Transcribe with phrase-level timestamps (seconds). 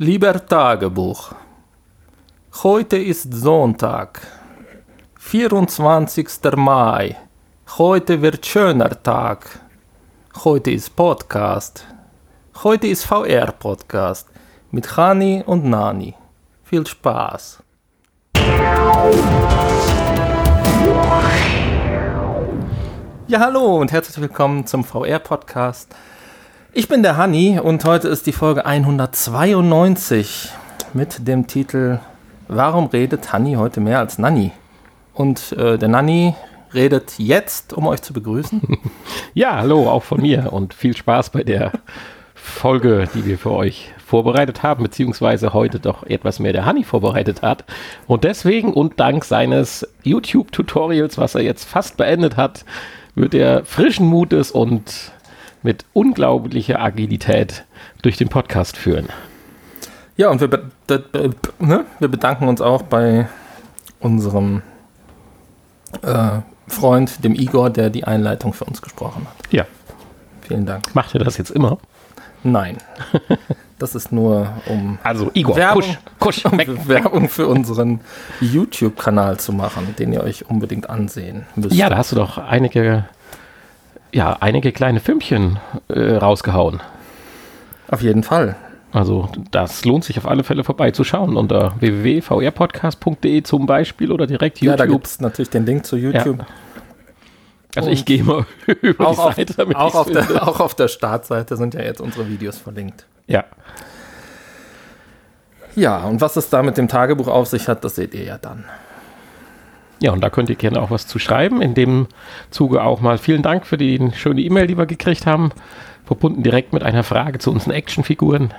[0.00, 1.32] Lieber Tagebuch,
[2.62, 4.20] heute ist Sonntag,
[5.18, 6.28] 24.
[6.54, 7.16] Mai.
[7.78, 9.58] Heute wird schöner Tag.
[10.44, 11.84] Heute ist Podcast.
[12.62, 14.28] Heute ist VR-Podcast
[14.70, 16.14] mit Hani und Nani.
[16.62, 17.60] Viel Spaß.
[23.26, 25.92] Ja, hallo und herzlich willkommen zum VR-Podcast.
[26.74, 30.50] Ich bin der Hani und heute ist die Folge 192
[30.92, 31.98] mit dem Titel
[32.46, 34.52] Warum redet Hani heute mehr als Nanny?
[35.14, 36.34] Und äh, der Nanny
[36.74, 38.60] redet jetzt, um euch zu begrüßen.
[39.34, 41.72] Ja, hallo, auch von mir und viel Spaß bei der
[42.34, 47.40] Folge, die wir für euch vorbereitet haben, beziehungsweise heute doch etwas mehr der Hani vorbereitet
[47.42, 47.64] hat.
[48.06, 52.64] Und deswegen und dank seines YouTube-Tutorials, was er jetzt fast beendet hat,
[53.14, 55.12] wird er frischen Mutes und
[55.62, 57.64] mit unglaublicher Agilität
[58.02, 59.08] durch den Podcast führen.
[60.16, 60.70] Ja, und wir, be
[61.58, 61.84] ne?
[61.98, 63.28] wir bedanken uns auch bei
[64.00, 64.62] unserem
[66.02, 69.52] äh, Freund, dem Igor, der die Einleitung für uns gesprochen hat.
[69.52, 69.64] Ja.
[70.42, 70.94] Vielen Dank.
[70.94, 71.78] Macht er das jetzt immer?
[72.42, 72.78] Nein.
[73.78, 75.82] Das ist nur um Also Igor, Werbung,
[76.18, 76.68] kusch, kusch, um weg.
[76.88, 78.00] Werbung für unseren
[78.40, 81.76] YouTube-Kanal zu machen, den ihr euch unbedingt ansehen müsst.
[81.76, 83.04] Ja, da hast du doch einige,
[84.12, 86.80] ja, einige kleine Filmchen äh, rausgehauen.
[87.90, 88.56] Auf jeden Fall.
[88.92, 94.76] Also das lohnt sich auf alle Fälle vorbeizuschauen unter www.vrpodcast.de zum Beispiel oder direkt Ja,
[94.76, 95.02] da YouTube.
[95.02, 96.44] gibt es natürlich den Link zu YouTube.
[97.76, 98.46] also ich gehe mal
[98.82, 101.82] über Auch, die auf, Seite, damit auch, auf der, auch auf der Startseite sind ja
[101.82, 103.04] jetzt unsere Videos verlinkt.
[103.26, 103.44] Ja,
[105.76, 108.38] Ja, und was es da mit dem Tagebuch auf sich hat, das seht ihr ja
[108.38, 108.64] dann.
[110.00, 111.60] Ja, und da könnt ihr gerne auch was zu schreiben.
[111.60, 112.06] In dem
[112.50, 115.50] Zuge auch mal vielen Dank für die schöne E-Mail, die wir gekriegt haben.
[116.04, 118.54] Verbunden direkt mit einer Frage zu unseren Actionfiguren.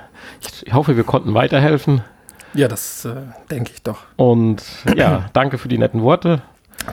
[0.66, 2.02] Ich hoffe, wir konnten weiterhelfen.
[2.54, 3.16] Ja, das äh,
[3.50, 4.00] denke ich doch.
[4.18, 4.64] Und
[4.96, 6.42] ja, danke für die netten Worte.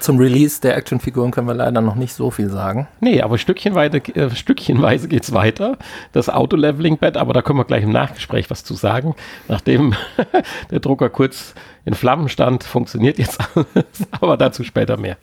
[0.00, 2.88] Zum Release der Actionfiguren können wir leider noch nicht so viel sagen.
[3.00, 5.78] Nee, aber stückchenweise, äh, stückchenweise geht's weiter.
[6.12, 9.14] Das Auto-Leveling-Bett, aber da können wir gleich im Nachgespräch was zu sagen.
[9.48, 9.94] Nachdem
[10.70, 13.84] der Drucker kurz in Flammen stand, funktioniert jetzt alles,
[14.20, 15.16] aber dazu später mehr.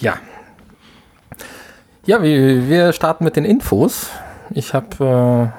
[0.00, 0.18] Ja.
[2.06, 4.10] Ja, wir, wir starten mit den Infos.
[4.50, 5.52] Ich habe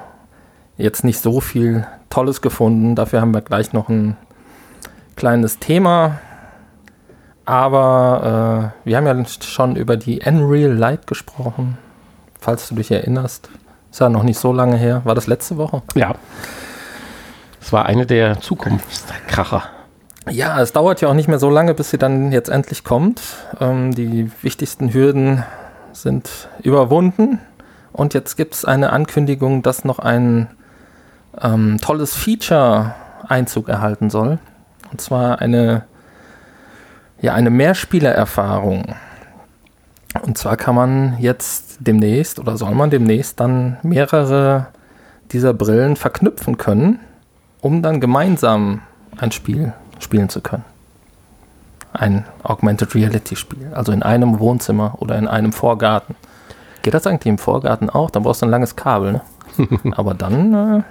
[0.78, 2.94] äh, jetzt nicht so viel Tolles gefunden.
[2.94, 4.16] Dafür haben wir gleich noch ein
[5.16, 6.20] kleines Thema.
[7.46, 11.78] Aber äh, wir haben ja schon über die Unreal Light gesprochen.
[12.40, 13.48] Falls du dich erinnerst.
[13.90, 15.00] Ist ja noch nicht so lange her.
[15.04, 15.82] War das letzte Woche?
[15.94, 16.14] Ja.
[17.60, 19.62] Es war eine der Zukunftskracher.
[20.28, 23.22] Ja, es dauert ja auch nicht mehr so lange, bis sie dann jetzt endlich kommt.
[23.60, 25.44] Ähm, die wichtigsten Hürden
[25.92, 27.40] sind überwunden.
[27.92, 30.48] Und jetzt gibt es eine Ankündigung, dass noch ein
[31.40, 32.94] ähm, tolles Feature
[33.26, 34.38] Einzug erhalten soll.
[34.90, 35.84] Und zwar eine,
[37.20, 38.94] ja, eine Mehrspielererfahrung.
[40.22, 44.68] Und zwar kann man jetzt demnächst oder soll man demnächst dann mehrere
[45.32, 47.00] dieser Brillen verknüpfen können,
[47.60, 48.82] um dann gemeinsam
[49.18, 50.64] ein Spiel spielen zu können.
[51.92, 56.14] Ein Augmented Reality Spiel, also in einem Wohnzimmer oder in einem Vorgarten.
[56.82, 58.10] Geht das eigentlich im Vorgarten auch?
[58.10, 59.20] Dann brauchst du ein langes Kabel, ne?
[59.96, 60.82] Aber dann, äh,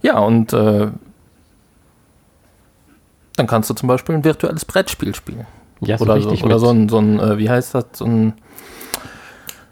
[0.00, 0.88] ja, und äh,
[3.38, 5.46] dann kannst du zum Beispiel ein virtuelles Brettspiel spielen.
[5.80, 8.04] Ja, so oder richtig so, oder so ein, so ein äh, wie heißt das, so
[8.04, 8.34] ein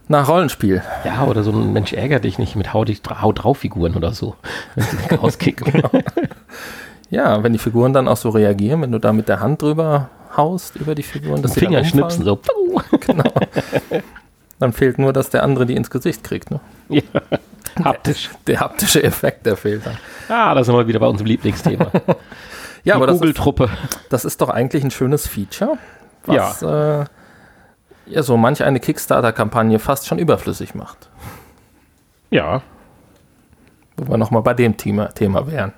[0.09, 0.83] na, Rollenspiel.
[1.05, 4.13] Ja, oder so ein Mensch ärgert dich nicht mit Hau, dich, Hau drauf Figuren oder
[4.13, 4.37] so.
[4.77, 5.83] Sie rauskicken.
[7.09, 10.11] Ja, wenn die Figuren dann auch so reagieren, wenn du da mit der Hand drüber
[10.37, 12.43] haust über die Figuren, dass sie Finger schnipsen umfallen,
[12.91, 12.99] so.
[12.99, 13.33] Genau.
[14.59, 16.51] Dann fehlt nur, dass der andere die ins Gesicht kriegt.
[16.51, 16.59] Ne?
[16.89, 17.03] Ja.
[17.85, 18.31] Haptisch.
[18.47, 19.99] Der haptische Effekt, der fehlt dann.
[20.29, 21.93] Ah, da sind wir wieder bei unserem Lieblingsthema.
[22.87, 23.69] Ja, Die aber das ist, Google-Truppe.
[24.11, 25.77] das ist doch eigentlich ein schönes Feature,
[26.25, 27.05] was ja, äh,
[28.07, 31.11] ja so manch eine Kickstarter-Kampagne fast schon überflüssig macht.
[32.31, 32.63] Ja.
[33.97, 35.73] Wo wir nochmal bei dem Thema, Thema wären.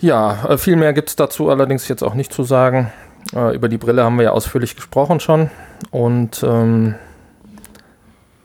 [0.00, 2.92] Ja, äh, viel mehr gibt es dazu allerdings jetzt auch nicht zu sagen.
[3.34, 5.50] Äh, über die Brille haben wir ja ausführlich gesprochen schon.
[5.90, 6.96] Und ähm,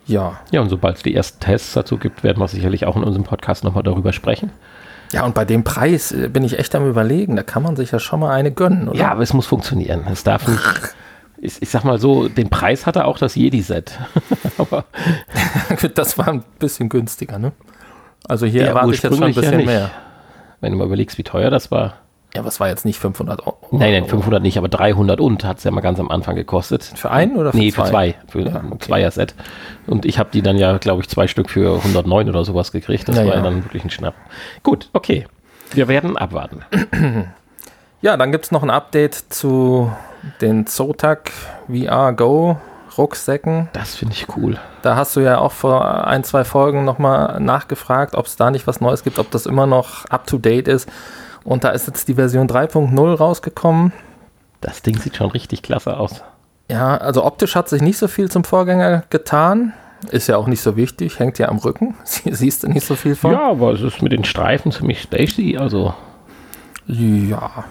[0.05, 0.39] ja.
[0.51, 3.25] Ja, und sobald es die ersten Tests dazu gibt, werden wir sicherlich auch in unserem
[3.25, 4.51] Podcast nochmal darüber sprechen.
[5.11, 7.35] Ja, und bei dem Preis äh, bin ich echt am überlegen.
[7.35, 8.97] Da kann man sich ja schon mal eine gönnen, oder?
[8.99, 10.05] Ja, aber es muss funktionieren.
[10.11, 10.61] Es darf nicht.
[11.41, 13.97] Ich, ich sag mal so, den Preis hatte auch das Jedi-Set.
[14.57, 14.83] aber
[15.95, 17.53] das war ein bisschen günstiger, ne?
[18.27, 19.65] Also hier Ja, erwarte ich jetzt schon ein ja bisschen nicht.
[19.67, 19.89] mehr.
[20.59, 21.93] wenn du mal überlegst, wie teuer das war.
[22.35, 23.57] Ja, es war jetzt nicht 500 Euro.
[23.71, 26.83] Nein, nein, 500 nicht, aber 300 und hat es ja mal ganz am Anfang gekostet.
[26.83, 27.83] Für einen oder für nee, zwei?
[27.83, 28.15] für zwei.
[28.27, 28.85] Für Ja, ein okay.
[28.85, 29.33] Zweier-Set.
[29.87, 33.07] Und ich habe die dann ja, glaube ich, zwei Stück für 109 oder sowas gekriegt.
[33.09, 33.43] Das Ja, war ja ja.
[33.43, 34.13] dann wirklich ein Schnapp.
[34.61, 35.25] Gut, okay.
[35.71, 36.63] Wir werden abwarten.
[38.01, 39.91] Ja, dann gibt es noch ein Update zu
[40.39, 41.31] den Zotac
[41.67, 42.55] VR Go
[42.97, 43.67] Rucksäcken.
[43.73, 44.57] Das finde ich cool.
[44.83, 48.67] Da hast du ja auch vor ein, zwei Folgen nochmal nachgefragt, ob es da nicht
[48.67, 50.89] was Neues gibt, ob das immer noch up-to-date ist.
[51.49, 53.91] Und da ist jetzt die Version 3.0 rausgekommen.
[54.61, 56.21] Das Ding sieht schon richtig klasse aus.
[56.69, 59.73] Ja, also optisch hat sich nicht so viel zum Vorgänger getan.
[60.11, 61.95] Ist ja auch nicht so wichtig, hängt ja am Rücken.
[62.03, 63.31] Sie- Siehst du nicht so viel von?
[63.31, 65.57] Ja, aber es ist mit den Streifen ziemlich spacey.
[65.57, 65.93] Also,
[66.85, 67.63] Ja,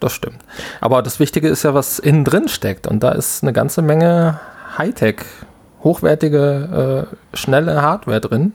[0.00, 0.38] das stimmt.
[0.80, 2.86] Aber das Wichtige ist ja, was innen drin steckt.
[2.86, 4.38] Und da ist eine ganze Menge
[4.78, 5.16] Hightech,
[5.82, 8.52] hochwertige, äh, schnelle Hardware drin.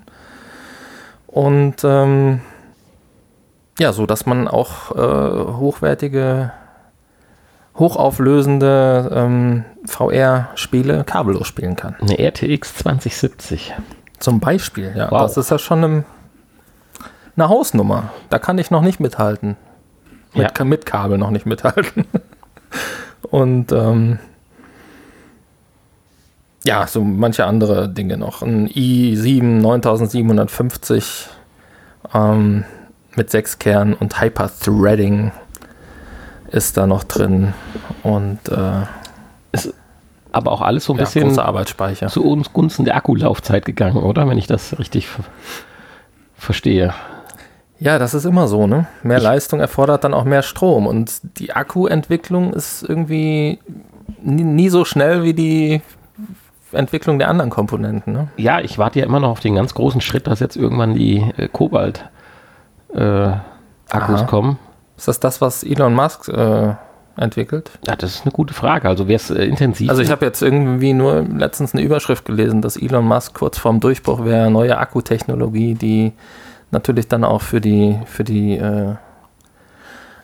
[1.28, 2.42] Und ähm,
[3.80, 6.52] ja, so dass man auch äh, hochwertige,
[7.78, 11.96] hochauflösende ähm, VR-Spiele kabellos spielen kann.
[12.02, 13.74] eine RTX 2070.
[14.20, 15.10] Zum Beispiel, ja.
[15.12, 15.22] Wow.
[15.22, 16.04] Das ist ja schon eine,
[17.36, 18.12] eine Hausnummer.
[18.30, 19.56] Da kann ich noch nicht mithalten.
[20.34, 20.66] Mit, Ja.
[20.66, 22.06] mit Kabel noch nicht mithalten.
[23.32, 24.20] Und ähm,
[26.66, 28.42] ja, so manche andere Dinge noch.
[28.42, 31.28] Ein i7 9750
[32.14, 32.66] ähm,
[33.20, 35.34] mit 6 Kernen und Hyper-Threading
[36.52, 37.54] ist da noch drin.
[38.02, 39.60] Und äh,
[40.32, 42.08] Aber auch alles so ein ja, bisschen Arbeitsspeicher.
[42.08, 44.28] zu uns Gunsten der Akkulaufzeit gegangen, oder?
[44.30, 45.26] Wenn ich das richtig ver
[46.38, 46.94] verstehe.
[47.80, 48.88] Ja, das ist immer so, ne?
[49.04, 53.60] Mehr Leistung erfordert dann auch mehr Strom und die Akkuentwicklung ist irgendwie
[54.24, 55.82] nie, nie so schnell wie die
[56.72, 58.30] Entwicklung der anderen Komponenten, ne?
[58.38, 61.30] Ja, ich warte ja immer noch auf den ganz großen Schritt, dass jetzt irgendwann die
[61.36, 62.06] äh, Kobalt
[62.94, 63.32] äh,
[63.90, 64.26] Akkus Aha.
[64.26, 64.60] kommen.
[64.98, 66.74] Ist das das, was Elon Musk äh,
[67.16, 67.72] entwickelt?
[67.88, 68.88] Ja, das ist eine gute Frage.
[68.88, 69.90] Also wäre es äh, intensiv.
[69.90, 73.80] Also ich habe jetzt irgendwie nur letztens eine Überschrift gelesen, dass Elon Musk kurz vorm
[73.80, 76.14] Durchbruch wäre, neue Akkutechnologie, die
[76.72, 78.96] natürlich dann auch für die für die äh,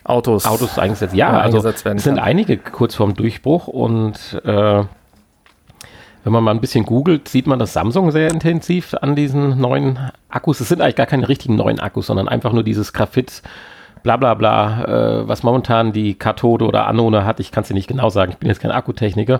[0.03, 1.15] Autos, Autos eingesetzt.
[1.15, 4.83] Ja, Ja, also eingesetzt werden es sind einige kurz vorm Durchbruch und äh,
[6.25, 10.00] wenn man mal ein bisschen googelt, sieht man, dass Samsung sehr intensiv an diesen neuen
[10.27, 13.44] Akkus, es sind eigentlich gar keine richtigen neuen Akkus, sondern einfach nur dieses Graphit,
[14.01, 17.75] bla bla bla, äh, was momentan die Kathode oder Anode hat, ich kann es dir
[17.75, 19.39] nicht genau sagen, ich bin jetzt kein Akkutechniker,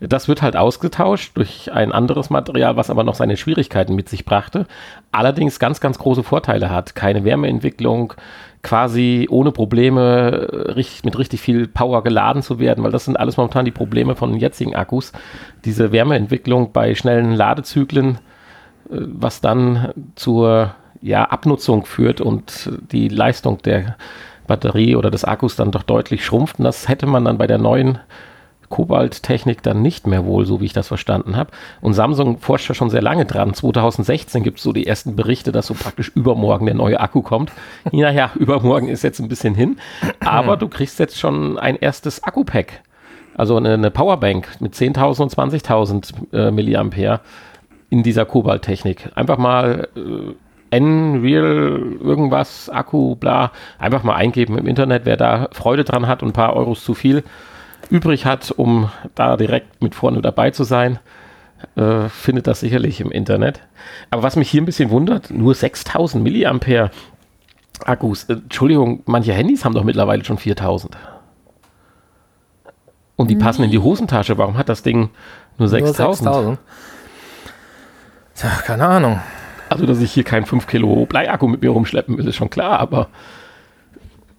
[0.00, 4.24] das wird halt ausgetauscht durch ein anderes Material, was aber noch seine Schwierigkeiten mit sich
[4.24, 4.66] brachte,
[5.12, 8.14] allerdings ganz, ganz große Vorteile hat, keine Wärmeentwicklung,
[8.64, 13.16] quasi ohne Probleme äh, richtig, mit richtig viel Power geladen zu werden, weil das sind
[13.16, 15.12] alles momentan die Probleme von den jetzigen Akkus.
[15.64, 18.16] Diese Wärmeentwicklung bei schnellen Ladezyklen,
[18.90, 23.96] äh, was dann zur ja, Abnutzung führt und die Leistung der
[24.46, 26.58] Batterie oder des Akkus dann doch deutlich schrumpft.
[26.58, 27.98] Und das hätte man dann bei der neuen
[28.68, 31.50] Kobalt-Technik dann nicht mehr wohl, so wie ich das verstanden habe.
[31.80, 33.54] Und Samsung forscht ja schon sehr lange dran.
[33.54, 37.52] 2016 gibt es so die ersten Berichte, dass so praktisch übermorgen der neue Akku kommt.
[37.92, 39.76] Naja, übermorgen ist jetzt ein bisschen hin.
[40.20, 42.82] Aber du kriegst jetzt schon ein erstes Akku-Pack.
[43.34, 47.20] Also eine, eine Powerbank mit 10.000 und 20.000 äh, Milliampere
[47.88, 49.10] in dieser Kobalt-Technik.
[49.14, 50.34] Einfach mal äh,
[50.76, 56.30] N-Real irgendwas, Akku, bla, einfach mal eingeben im Internet, wer da Freude dran hat und
[56.30, 57.22] ein paar Euros zu viel
[57.90, 60.98] übrig hat, um da direkt mit vorne dabei zu sein,
[61.76, 63.60] äh, findet das sicherlich im Internet.
[64.10, 66.90] Aber was mich hier ein bisschen wundert, nur 6000 Milliampere
[67.84, 68.24] Akkus.
[68.24, 70.96] Äh, Entschuldigung, manche Handys haben doch mittlerweile schon 4000.
[73.16, 74.38] Und die passen in die Hosentasche.
[74.38, 75.10] Warum hat das Ding
[75.58, 76.16] nur Nur 6000?
[76.16, 76.58] 6000.
[78.34, 79.20] Tja, keine Ahnung.
[79.68, 82.80] Also, dass ich hier keinen 5 Kilo Bleiakku mit mir rumschleppen will, ist schon klar,
[82.80, 83.08] aber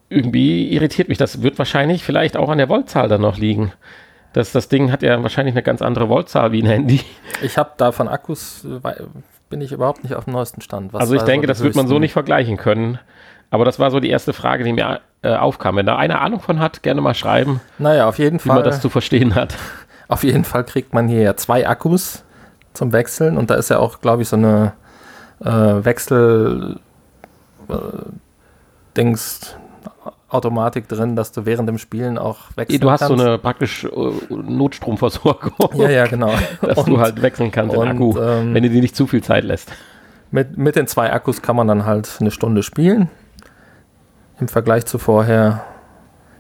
[0.09, 1.17] irgendwie irritiert mich.
[1.17, 3.71] Das wird wahrscheinlich vielleicht auch an der Voltzahl dann noch liegen.
[4.33, 7.01] Das, das Ding hat ja wahrscheinlich eine ganz andere Voltzahl wie ein Handy.
[7.41, 8.93] Ich habe da von Akkus, äh,
[9.49, 10.93] bin ich überhaupt nicht auf dem neuesten Stand.
[10.93, 12.99] Was also ich denke, so das wird man so nicht vergleichen können.
[13.49, 15.77] Aber das war so die erste Frage, die mir äh, aufkam.
[15.77, 18.63] Wenn da einer Ahnung von hat, gerne mal schreiben, Naja, auf jeden wie man Fall.
[18.63, 19.55] das zu verstehen hat.
[20.07, 22.23] Auf jeden Fall kriegt man hier ja zwei Akkus
[22.73, 24.73] zum Wechseln und da ist ja auch, glaube ich, so eine
[25.43, 26.79] äh, Wechsel
[27.69, 27.73] äh,
[28.95, 29.55] Dings
[30.35, 33.23] Automatik drin, dass du während dem Spielen auch wechseln Du hast so kannst.
[33.25, 33.89] eine praktisch äh,
[34.29, 36.31] Notstromversorgung, Ja, ja, genau.
[36.61, 39.07] dass Und du halt wechseln kannst den und, Akku, ähm, wenn du dir nicht zu
[39.07, 39.71] viel Zeit lässt.
[40.31, 43.09] mit, mit den zwei Akkus kann man dann halt eine Stunde spielen.
[44.39, 45.63] Im Vergleich zu vorher,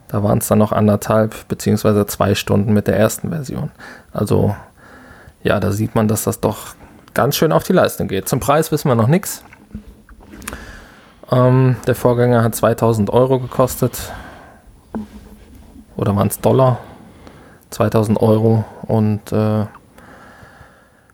[0.09, 3.71] da waren es dann noch anderthalb beziehungsweise zwei Stunden mit der ersten Version.
[4.11, 4.55] Also
[5.43, 6.75] ja, da sieht man, dass das doch
[7.13, 8.27] ganz schön auf die Leistung geht.
[8.27, 9.43] Zum Preis wissen wir noch nichts.
[11.31, 14.11] Ähm, der Vorgänger hat 2000 Euro gekostet.
[15.95, 16.79] oder waren es Dollar?
[17.71, 19.65] 2000 Euro und äh,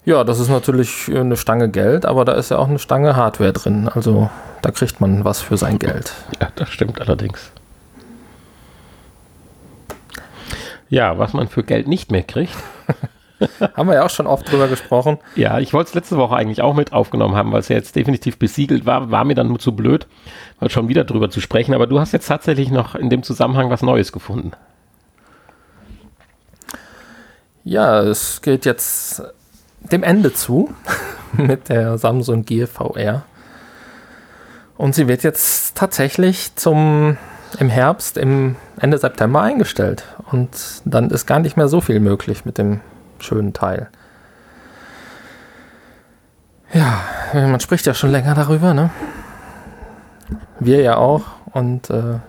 [0.03, 3.53] ja, das ist natürlich eine Stange Geld, aber da ist ja auch eine Stange Hardware
[3.53, 3.87] drin.
[3.87, 4.29] Also
[4.61, 6.13] da kriegt man was für sein Geld.
[6.41, 7.51] Ja, das stimmt allerdings.
[10.89, 12.55] Ja, was man für Geld nicht mehr kriegt.
[13.75, 15.17] haben wir ja auch schon oft drüber gesprochen.
[15.35, 17.95] Ja, ich wollte es letzte Woche eigentlich auch mit aufgenommen haben, weil es ja jetzt
[17.95, 19.11] definitiv besiegelt war.
[19.11, 20.07] War mir dann nur zu blöd,
[20.59, 21.73] mal schon wieder drüber zu sprechen.
[21.73, 24.51] Aber du hast jetzt tatsächlich noch in dem Zusammenhang was Neues gefunden.
[27.63, 29.21] Ja, es geht jetzt
[29.79, 30.73] dem Ende zu
[31.33, 33.23] mit der Samsung Gear VR.
[34.77, 37.17] Und sie wird jetzt tatsächlich zum
[37.59, 40.05] im Herbst, im Ende September eingestellt.
[40.31, 42.79] Und dann ist gar nicht mehr so viel möglich mit dem
[43.21, 43.89] schönen Teil.
[46.73, 47.01] Ja,
[47.33, 48.89] man spricht ja schon länger darüber, ne?
[50.59, 51.23] Wir ja auch.
[51.53, 52.19] Und äh,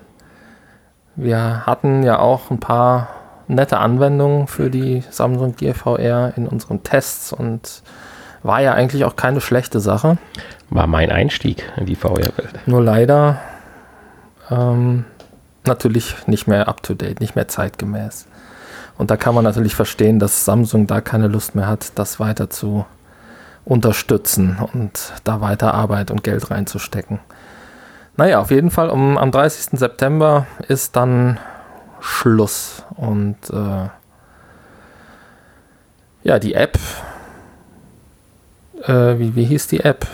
[1.15, 3.09] wir hatten ja auch ein paar
[3.47, 7.83] nette Anwendungen für die Samsung Gear VR in unseren Tests und
[8.43, 10.19] war ja eigentlich auch keine schlechte Sache.
[10.71, 12.67] War mein Einstieg in die VR-Welt.
[12.67, 13.39] Nur leider
[14.51, 15.05] ähm,
[15.65, 18.27] natürlich nicht mehr up-to-date, nicht mehr zeitgemäß.
[18.99, 22.51] Und da kann man natürlich verstehen, dass Samsung da keine Lust mehr hat, das weiter
[22.51, 22.85] zu
[23.65, 27.21] unterstützen und da weiter Arbeit und Geld reinzustecken.
[28.17, 29.79] Naja, auf jeden Fall um, am 30.
[29.79, 31.39] September ist dann
[32.01, 32.85] Schluss.
[32.97, 33.89] Und äh,
[36.23, 36.79] ja, die App,
[38.83, 40.07] äh, wie, wie hieß die App,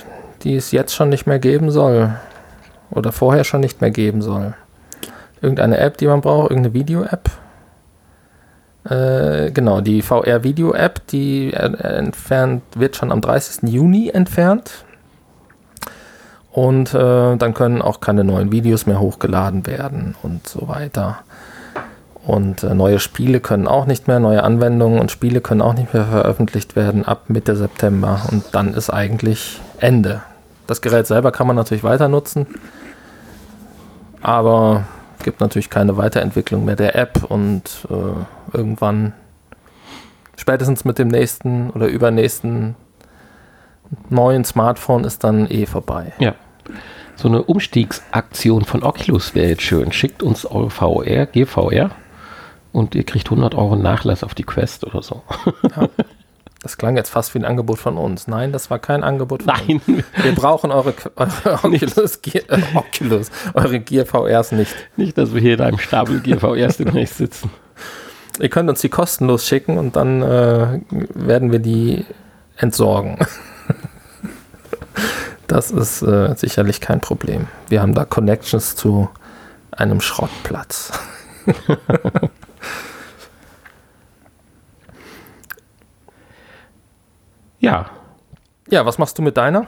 [0.43, 2.15] die es jetzt schon nicht mehr geben soll
[2.91, 4.55] oder vorher schon nicht mehr geben soll.
[5.41, 7.31] Irgendeine App, die man braucht, irgendeine Video-App.
[8.89, 13.71] Äh, genau, die VR-Video-App, die entfernt wird schon am 30.
[13.71, 14.85] Juni entfernt.
[16.51, 21.19] Und äh, dann können auch keine neuen Videos mehr hochgeladen werden und so weiter.
[22.27, 25.95] Und äh, neue Spiele können auch nicht mehr, neue Anwendungen und Spiele können auch nicht
[25.95, 28.23] mehr veröffentlicht werden ab Mitte September.
[28.31, 30.23] Und dann ist eigentlich Ende.
[30.67, 32.47] Das Gerät selber kann man natürlich weiter nutzen,
[34.21, 34.85] aber
[35.19, 39.13] gibt natürlich keine Weiterentwicklung mehr der App und äh, irgendwann,
[40.37, 42.77] spätestens mit dem nächsten oder übernächsten
[44.11, 46.13] neuen Smartphone ist dann eh vorbei.
[46.19, 46.35] Ja.
[47.17, 49.93] So eine Umstiegsaktion von Oculus wäre jetzt schön.
[49.93, 51.91] Schickt uns eure VR, GVR
[52.73, 55.23] und ihr kriegt 100 Euro Nachlass auf die Quest oder so.
[55.75, 55.89] Ja.
[56.61, 58.27] Das klang jetzt fast wie ein Angebot von uns.
[58.27, 59.81] Nein, das war kein Angebot von Nein.
[59.87, 60.05] uns.
[60.23, 64.75] Wir brauchen eure, eure Oculus, Gear, äh, Oculus, eure Gear VRs nicht.
[64.97, 67.51] Nicht, dass wir hier in einem Stapel Gear VRs demnächst sitzen.
[68.41, 70.81] Ihr könnt uns die kostenlos schicken und dann äh,
[71.15, 72.05] werden wir die
[72.57, 73.19] entsorgen.
[75.47, 77.47] Das ist äh, sicherlich kein Problem.
[77.69, 79.09] Wir haben da Connections zu
[79.71, 80.93] einem Schrottplatz.
[87.69, 87.87] Ja.
[88.71, 89.67] Ja, was machst du mit deiner?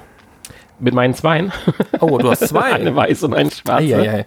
[0.79, 1.53] Mit meinen Zweien.
[2.01, 2.73] Oh, du hast zwei.
[2.73, 3.85] eine weiß und eine schwarze.
[3.85, 4.25] Ja, ja,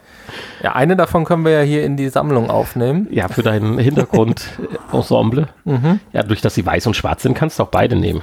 [0.62, 3.08] ja, eine davon können wir ja hier in die Sammlung aufnehmen.
[3.10, 5.48] Ja, für dein Hintergrundensemble.
[5.64, 6.00] mhm.
[6.12, 8.22] Ja, durch dass sie weiß und schwarz sind, kannst du auch beide nehmen.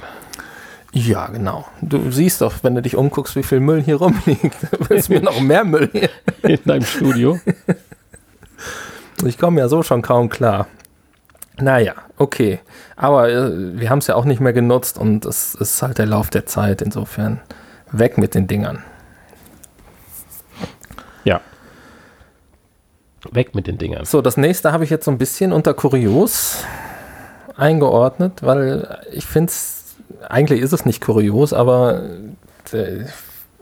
[0.93, 1.65] Ja, genau.
[1.81, 4.57] Du siehst doch, wenn du dich umguckst, wie viel Müll hier rumliegt.
[4.89, 6.09] Willst du mir noch mehr Müll hier?
[6.43, 7.39] In deinem Studio.
[9.25, 10.67] Ich komme ja so schon kaum klar.
[11.61, 12.59] Naja, okay.
[12.95, 16.07] Aber äh, wir haben es ja auch nicht mehr genutzt und es ist halt der
[16.07, 16.81] Lauf der Zeit.
[16.81, 17.39] Insofern
[17.91, 18.83] weg mit den Dingern.
[21.23, 21.41] Ja.
[23.31, 24.05] Weg mit den Dingern.
[24.05, 26.63] So, das nächste habe ich jetzt so ein bisschen unter kurios
[27.55, 29.95] eingeordnet, weil ich finde es,
[30.27, 32.01] eigentlich ist es nicht kurios, aber
[32.71, 33.05] äh,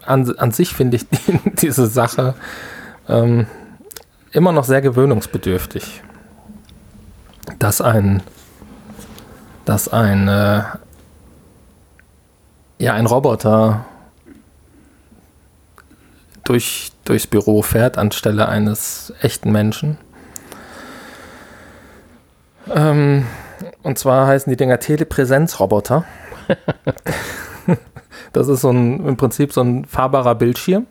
[0.06, 2.36] an, an sich finde ich die, diese Sache
[3.10, 3.48] ähm,
[4.32, 6.04] immer noch sehr gewöhnungsbedürftig
[7.60, 8.24] dass ein,
[9.66, 10.64] dass ein, äh,
[12.80, 13.86] ja, ein Roboter
[16.46, 19.98] durch, durchs Büro fährt anstelle eines echten Menschen.
[22.74, 23.26] Ähm,
[23.84, 26.06] und zwar heißen die Dinger Telepräsenzroboter.
[28.34, 30.88] das ist so ein, im Prinzip so ein fahrbarer Bildschirm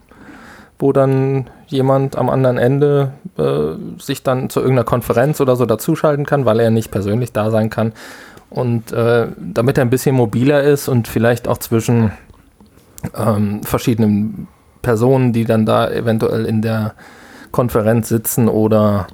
[0.78, 6.26] wo dann jemand am anderen Ende äh, sich dann zu irgendeiner Konferenz oder so dazuschalten
[6.26, 7.92] kann, weil er nicht persönlich da sein kann.
[8.50, 12.12] Und äh, damit er ein bisschen mobiler ist und vielleicht auch zwischen
[13.16, 14.48] ähm, verschiedenen
[14.82, 16.94] Personen, die dann da eventuell in der
[17.52, 19.06] Konferenz sitzen oder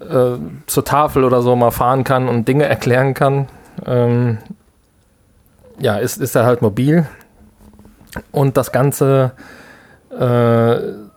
[0.00, 3.48] äh, zur Tafel oder so mal fahren kann und Dinge erklären kann.
[3.86, 4.38] Ähm,
[5.78, 7.06] ja, ist, ist er halt mobil.
[8.32, 9.32] Und das Ganze
[10.10, 11.07] äh,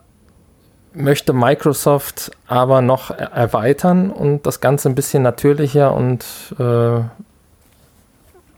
[0.94, 6.24] möchte Microsoft aber noch erweitern und das Ganze ein bisschen natürlicher und
[6.58, 7.00] äh,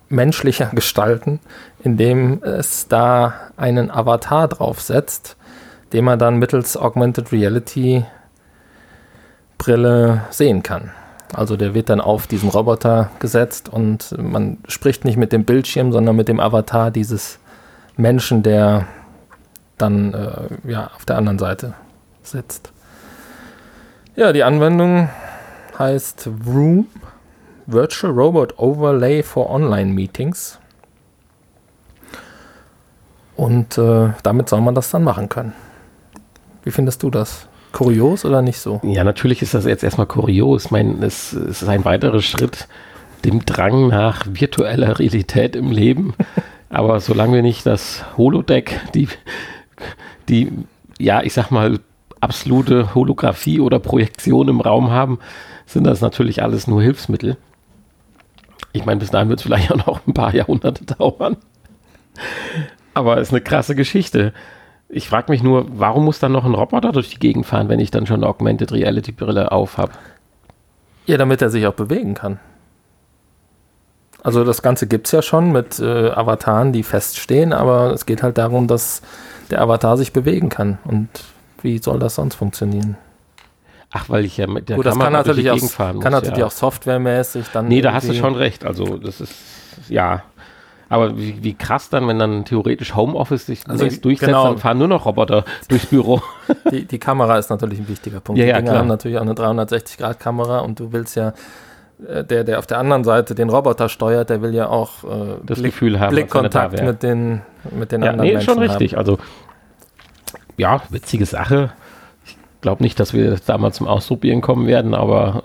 [0.09, 1.41] menschlicher gestalten,
[1.83, 5.37] indem es da einen Avatar draufsetzt,
[5.93, 8.05] den man dann mittels Augmented Reality
[9.59, 10.91] Brille sehen kann.
[11.33, 15.91] Also der wird dann auf diesen Roboter gesetzt und man spricht nicht mit dem Bildschirm,
[15.91, 17.39] sondern mit dem Avatar dieses
[17.97, 18.87] Menschen, der
[19.79, 21.75] dann äh, ja, auf der anderen Seite
[22.27, 22.73] sitzt.
[24.17, 25.09] Ja, die Anwendung
[25.79, 26.87] heißt Vroom,
[27.67, 30.59] Virtual Robot Overlay for Online Meetings.
[33.37, 35.53] Und äh, damit soll man das dann machen können.
[36.63, 37.49] Wie findest du das?
[37.73, 38.81] Kurios oder nicht so?
[38.85, 40.67] Ja, natürlich ist das jetzt erstmal kurios.
[40.67, 42.69] Ich meine, es, es ist ein weiterer Schritt
[43.25, 46.15] dem Drang nach virtueller Realität im Leben.
[46.69, 49.09] Aber solange wir nicht das Holodeck, die,
[50.29, 50.53] die,
[50.99, 51.81] ja, ich sag mal,
[52.25, 55.19] absolute Holographie oder Projektion im Raum haben,
[55.67, 57.37] sind das natürlich alles nur Hilfsmittel.
[58.73, 61.37] Ich meine, bis dahin wird es vielleicht auch noch ein paar Jahrhunderte dauern.
[62.93, 64.33] Aber es ist eine krasse Geschichte.
[64.89, 67.81] Ich frage mich nur, warum muss dann noch ein Roboter durch die Gegend fahren, wenn
[67.81, 69.93] ich dann schon eine Augmented Reality Brille auf habe?
[71.07, 72.41] Ja, damit er sich auch bewegen kann.
[74.23, 78.23] Also das Ganze gibt es ja schon mit äh, Avataren, die feststehen, aber es geht
[78.23, 79.03] halt darum, dass
[79.51, 80.79] der Avatar sich bewegen kann.
[80.85, 81.09] Und
[81.65, 82.97] wie soll das sonst funktionieren?
[83.91, 86.23] Ach, weil ich ja mit der Gut, Kamera das kann natürlich, auch, fahren kann muss,
[86.23, 86.47] natürlich ja.
[86.47, 87.69] auch softwaremäßig dann.
[87.69, 88.65] Nee, da hast du schon recht.
[88.65, 89.35] Also das ist
[89.89, 90.23] ja.
[90.89, 94.49] Aber wie, wie, krass dann, wenn dann theoretisch Homeoffice sich also, durchsetzt, genau.
[94.49, 96.21] dann fahren nur noch Roboter durchs Büro.
[96.71, 98.39] Die, die, Kamera ist natürlich ein wichtiger Punkt.
[98.39, 101.33] Ja, ja, die Dinger haben natürlich auch eine 360-Grad-Kamera und du willst ja
[102.07, 105.37] äh, der, der auf der anderen Seite den Roboter steuert, der will ja auch äh,
[105.45, 108.93] das Blick, Gefühl haben, Blickkontakt mit den, mit den ja, anderen nee, Menschen schon richtig.
[108.93, 108.99] Haben.
[108.99, 109.19] Also,
[110.57, 111.73] ja, witzige Sache.
[112.27, 115.43] Ich glaube nicht, dass wir da mal zum Ausprobieren kommen werden, aber.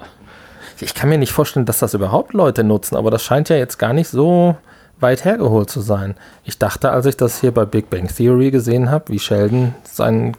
[0.82, 3.80] Ich kann mir nicht vorstellen, dass das überhaupt Leute nutzen, aber das scheint ja jetzt
[3.80, 4.56] gar nicht so
[5.00, 6.16] weit hergeholt zu sein.
[6.44, 10.36] Ich dachte, als ich das hier bei Big Bang Theory gesehen habe, wie Sheldon seinen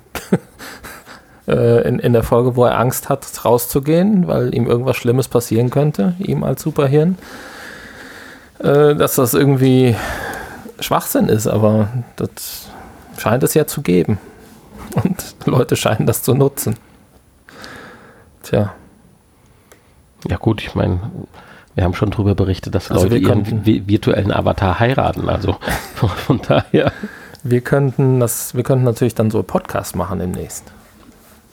[1.49, 5.71] äh, in, in der Folge, wo er Angst hat, rauszugehen, weil ihm irgendwas Schlimmes passieren
[5.71, 7.19] könnte, ihm als Superhirn,
[8.59, 9.97] äh, dass das irgendwie
[10.79, 12.69] Schwachsinn ist, aber das
[13.19, 14.19] scheint es ja zu geben.
[15.03, 16.77] Und Leute scheinen das zu nutzen.
[18.43, 18.75] Tja.
[20.29, 21.01] Ja gut, ich meine,
[21.75, 25.29] wir haben schon darüber berichtet, dass also Leute ihren virtuellen Avatar heiraten.
[25.29, 25.57] Also
[25.95, 26.93] von daher.
[27.43, 30.65] Wir könnten das, wir könnten natürlich dann so Podcast machen demnächst.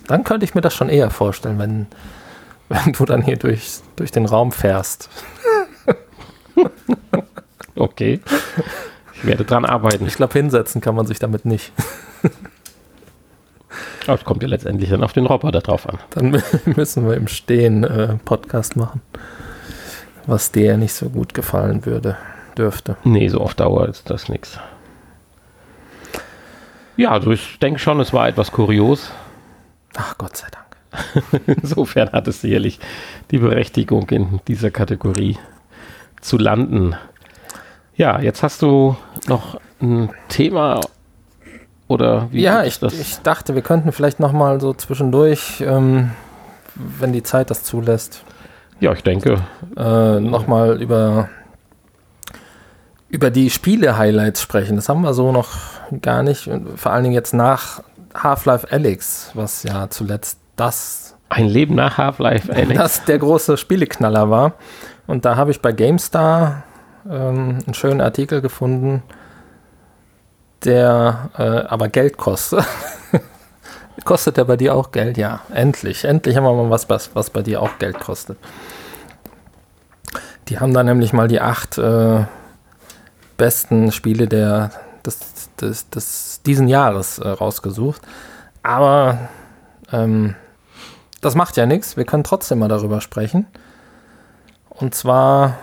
[0.08, 1.88] Dann könnte ich mir das schon eher vorstellen, wenn,
[2.69, 5.10] wenn du dann hier durch, durch den Raum fährst.
[7.76, 8.19] okay.
[9.13, 10.06] Ich werde dran arbeiten.
[10.08, 11.71] Ich glaube, hinsetzen kann man sich damit nicht.
[14.08, 16.00] Aber es kommt ja letztendlich dann auf den Roboter drauf an.
[16.12, 19.02] Dann müssen wir im Stehen äh, Podcast machen.
[20.26, 22.17] Was dir nicht so gut gefallen würde,
[22.58, 22.98] dürfte.
[23.04, 24.60] Nee, so auf Dauer ist das nichts.
[26.96, 29.12] Ja, also ich denke schon, es war etwas kurios.
[29.96, 31.43] Ach, Gott sei Dank.
[31.62, 32.80] Insofern hat es sicherlich
[33.30, 35.38] die Berechtigung, in dieser Kategorie
[36.22, 36.96] zu landen.
[37.96, 38.96] Ja, jetzt hast du
[39.28, 40.80] noch ein Thema
[41.88, 46.12] oder wie ja, ich, ich dachte, wir könnten vielleicht noch mal so zwischendurch, ähm,
[46.76, 48.23] wenn die Zeit das zulässt.
[48.80, 49.41] Ja, ich denke.
[49.76, 51.30] Äh, noch mal über,
[53.10, 54.76] über die Spiele-Highlights sprechen.
[54.76, 55.50] Das haben wir so noch
[56.02, 56.50] gar nicht.
[56.76, 57.82] Vor allen Dingen jetzt nach
[58.13, 61.15] Half-Life Alyx, was ja zuletzt das.
[61.30, 62.73] Ein Leben nach Half-Life Alyx.
[62.78, 64.54] Das der große Spieleknaller war.
[65.08, 66.63] Und da habe ich bei GameStar
[67.10, 69.04] ähm, einen schönen Artikel gefunden,
[70.65, 72.65] der äh, aber Geld kostet.
[74.06, 75.17] kostet der bei dir auch Geld?
[75.17, 76.06] Ja, endlich.
[76.06, 78.38] Endlich haben wir mal was, was, was bei dir auch Geld kostet.
[80.48, 82.24] Die haben da nämlich mal die acht äh,
[83.38, 84.72] besten Spiele der,
[85.06, 85.20] des,
[85.60, 88.02] des, des, diesen Jahres äh, rausgesucht.
[88.63, 89.30] Aber
[89.91, 90.36] ähm,
[91.22, 91.98] das macht ja nichts.
[91.98, 93.48] Wir können trotzdem mal darüber sprechen.
[94.70, 95.58] Und zwar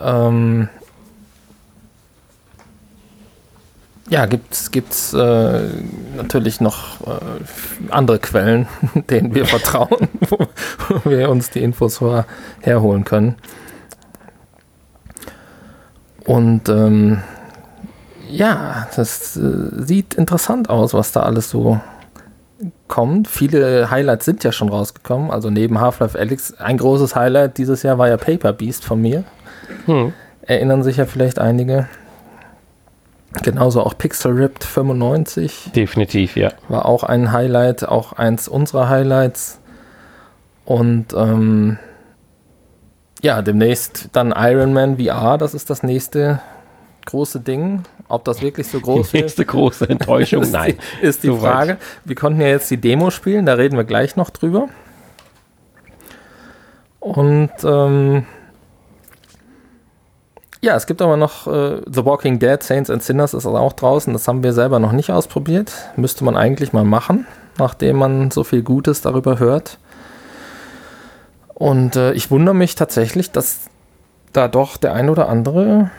[0.00, 0.68] ähm,
[4.08, 5.60] ja, gibt es äh,
[6.16, 8.66] natürlich noch äh, andere Quellen,
[9.10, 10.38] denen wir vertrauen, wo,
[11.04, 12.00] wir uns die Infos
[12.60, 13.36] herholen können.
[16.24, 17.22] Und ähm,
[18.30, 21.80] ja, das äh, sieht interessant aus, was da alles so
[22.88, 23.28] kommt.
[23.28, 25.30] Viele Highlights sind ja schon rausgekommen.
[25.30, 29.24] Also neben Half-Life Alyx, ein großes Highlight dieses Jahr war ja Paper Beast von mir.
[29.86, 30.12] Hm.
[30.42, 31.88] Erinnern sich ja vielleicht einige.
[33.42, 35.70] Genauso auch Pixel Ripped 95.
[35.74, 36.52] Definitiv, ja.
[36.68, 39.60] War auch ein Highlight, auch eins unserer Highlights.
[40.64, 41.78] Und ähm,
[43.22, 46.40] ja, demnächst dann Iron Man VR, das ist das nächste
[47.06, 47.84] große Ding.
[48.08, 50.78] Ob das wirklich so groß die nächste große Enttäuschung, ist nein.
[51.00, 51.72] Die, ist die so Frage.
[51.72, 51.78] Weit.
[52.04, 54.68] Wir konnten ja jetzt die Demo spielen, da reden wir gleich noch drüber.
[57.00, 58.26] Und ähm,
[60.60, 64.12] ja, es gibt aber noch äh, The Walking Dead, Saints and Sinners ist auch draußen.
[64.12, 65.72] Das haben wir selber noch nicht ausprobiert.
[65.96, 67.26] Müsste man eigentlich mal machen,
[67.58, 69.78] nachdem man so viel Gutes darüber hört.
[71.54, 73.68] Und äh, ich wundere mich tatsächlich, dass
[74.32, 75.90] da doch der ein oder andere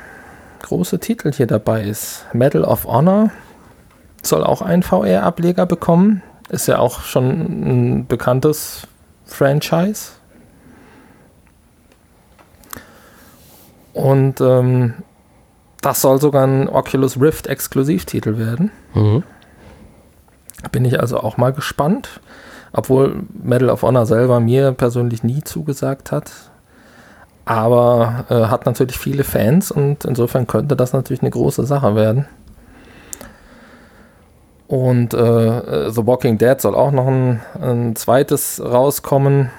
[0.62, 2.26] große Titel hier dabei ist.
[2.34, 3.32] Medal of Honor
[4.22, 6.22] soll auch einen VR-Ableger bekommen.
[6.50, 8.88] Ist ja auch schon ein bekanntes
[9.26, 10.12] Franchise.
[14.00, 14.94] Und ähm,
[15.82, 18.72] das soll sogar ein Oculus Rift Exklusivtitel werden.
[18.94, 19.24] Mhm.
[20.72, 22.22] Bin ich also auch mal gespannt.
[22.72, 26.32] Obwohl Medal of Honor selber mir persönlich nie zugesagt hat.
[27.44, 32.26] Aber äh, hat natürlich viele Fans und insofern könnte das natürlich eine große Sache werden.
[34.68, 39.50] Und äh, The Walking Dead soll auch noch ein, ein zweites rauskommen.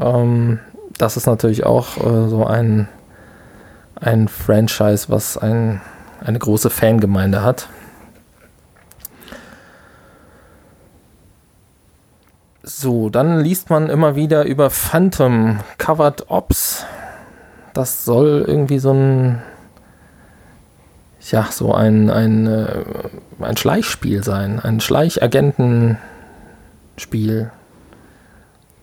[0.00, 0.60] Ähm,
[0.96, 2.88] das ist natürlich auch äh, so ein
[4.00, 5.80] ein Franchise, was ein,
[6.24, 7.68] eine große Fangemeinde hat.
[12.62, 16.86] So, dann liest man immer wieder über Phantom Covered Ops.
[17.72, 19.42] Das soll irgendwie so ein,
[21.30, 22.84] ja, so ein, ein, äh,
[23.40, 27.50] ein Schleichspiel sein, ein Schleichagentenspiel.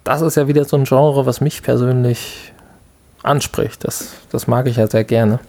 [0.03, 2.53] Das ist ja wieder so ein Genre, was mich persönlich
[3.27, 3.83] anspricht.
[3.83, 5.39] Das, das mag ich ja sehr gerne.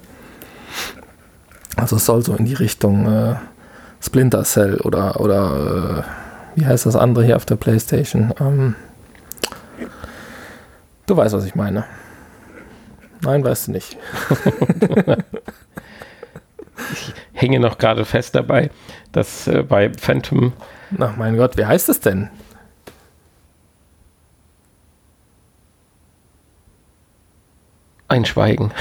[1.77, 3.37] Also es soll so in die Richtung äh,
[4.01, 6.05] Splinter Cell oder, oder
[6.57, 8.35] äh, wie heißt das andere hier auf der Playstation?
[8.41, 8.75] Ähm,
[11.07, 11.85] du weißt, was ich meine.
[13.23, 13.97] Nein, weißt du nicht.
[16.93, 18.71] ich hänge noch gerade fest dabei,
[19.13, 20.53] dass äh, bei Phantom.
[20.99, 22.31] Ach mein Gott, wie heißt es denn?
[28.09, 28.73] Ein Schweigen.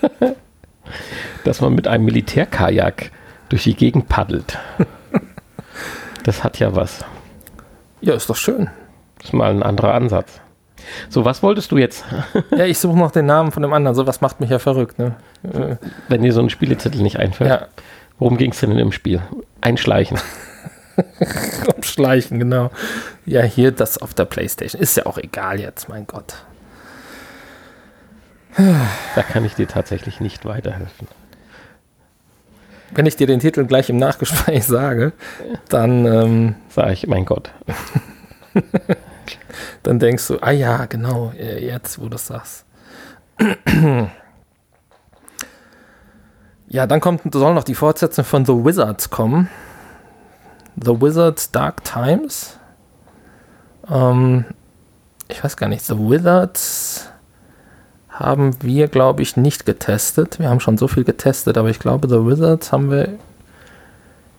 [1.44, 3.10] Dass man mit einem Militärkajak
[3.48, 4.58] durch die Gegend paddelt.
[6.24, 7.04] Das hat ja was.
[8.00, 8.68] Ja, ist doch schön.
[9.18, 10.40] Das ist mal ein anderer Ansatz.
[11.08, 12.04] So, was wolltest du jetzt?
[12.50, 13.94] ja, ich suche noch den Namen von dem anderen.
[13.94, 14.98] So was macht mich ja verrückt.
[14.98, 15.16] Ne?
[16.08, 17.50] Wenn dir so ein Spieletitel nicht einfällt.
[17.50, 17.66] Ja.
[18.18, 19.20] Worum ging es denn im Spiel?
[19.60, 20.18] Einschleichen.
[21.82, 22.70] Schleichen, genau.
[23.24, 24.80] Ja, hier das auf der Playstation.
[24.80, 26.44] Ist ja auch egal jetzt, mein Gott.
[28.56, 31.08] Da kann ich dir tatsächlich nicht weiterhelfen.
[32.92, 35.12] Wenn ich dir den Titel gleich im Nachgespräch sage,
[35.68, 37.50] dann ähm, sage ich, mein Gott.
[39.82, 42.64] dann denkst du, ah ja, genau, äh, jetzt, wo du das sagst.
[46.68, 49.50] ja, dann kommt, soll noch die Fortsetzung von The Wizards kommen.
[50.76, 52.58] The Wizards Dark Times.
[53.90, 54.46] Ähm,
[55.28, 57.10] ich weiß gar nicht, The Wizards
[58.18, 60.38] haben wir, glaube ich, nicht getestet.
[60.38, 63.18] Wir haben schon so viel getestet, aber ich glaube, The Wizards haben wir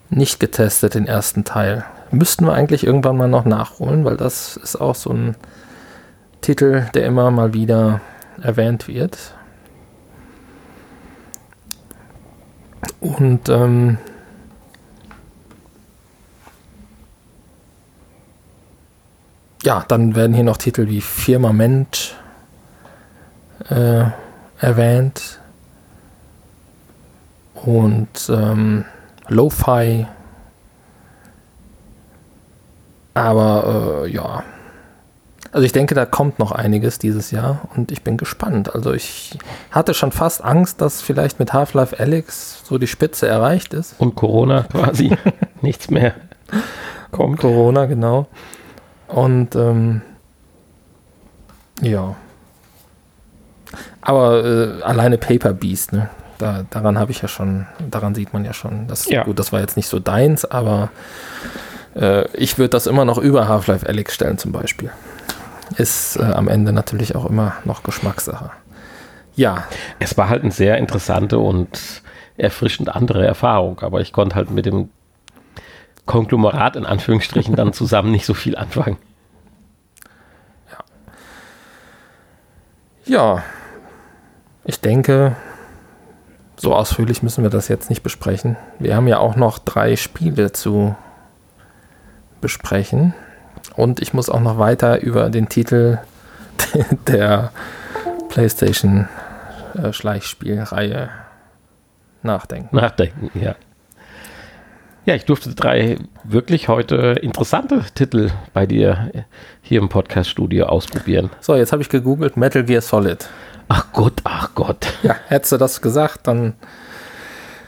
[0.09, 1.85] nicht getestet, den ersten Teil.
[2.09, 5.35] Müssten wir eigentlich irgendwann mal noch nachholen, weil das ist auch so ein
[6.41, 8.01] Titel, der immer mal wieder
[8.41, 9.35] erwähnt wird.
[12.99, 13.99] Und ähm,
[19.63, 22.15] ja, dann werden hier noch Titel wie Firmament
[23.69, 24.05] äh,
[24.59, 25.39] erwähnt
[27.53, 28.85] und ähm,
[29.27, 30.07] Lo-Fi.
[33.13, 34.43] Aber äh, ja,
[35.51, 38.75] also ich denke, da kommt noch einiges dieses Jahr und ich bin gespannt.
[38.75, 39.37] Also ich
[39.71, 43.95] hatte schon fast Angst, dass vielleicht mit Half-Life Alex so die Spitze erreicht ist.
[43.97, 45.15] Und Corona quasi
[45.61, 46.13] nichts mehr
[47.11, 47.39] kommt.
[47.39, 48.27] Corona, genau.
[49.07, 50.01] Und ähm,
[51.81, 52.15] ja.
[54.01, 56.09] Aber äh, alleine Paper Beast, ne?
[56.37, 59.23] Da, daran habe ich ja schon, daran sieht man ja schon, das, ja.
[59.23, 60.89] gut, das war jetzt nicht so deins, aber
[61.95, 64.91] äh, ich würde das immer noch über Half-Life Alex stellen zum Beispiel.
[65.77, 68.51] Ist äh, am Ende natürlich auch immer noch Geschmackssache.
[69.35, 69.65] Ja.
[69.99, 72.01] Es war halt eine sehr interessante und
[72.37, 74.89] erfrischend andere Erfahrung, aber ich konnte halt mit dem
[76.05, 78.97] Konglomerat in Anführungsstrichen dann zusammen nicht so viel anfangen.
[80.71, 80.83] Ja.
[83.05, 83.43] Ja,
[84.67, 85.35] ich denke,
[86.57, 88.57] so ausführlich müssen wir das jetzt nicht besprechen.
[88.79, 90.95] Wir haben ja auch noch drei Spiele zu
[92.41, 93.13] besprechen.
[93.75, 95.99] Und ich muss auch noch weiter über den Titel
[97.07, 97.51] der
[98.27, 99.07] PlayStation
[99.73, 101.09] äh, Schleichspielreihe
[102.21, 102.75] nachdenken.
[102.75, 103.55] Nachdenken, ja.
[105.05, 109.25] Ja, ich durfte drei wirklich heute interessante Titel bei dir
[109.61, 111.29] hier im Podcast-Studio ausprobieren.
[111.39, 113.29] So, jetzt habe ich gegoogelt Metal Gear Solid.
[113.69, 114.87] Ach Gott, ach Gott.
[115.03, 116.53] Ja, hättest du das gesagt, dann.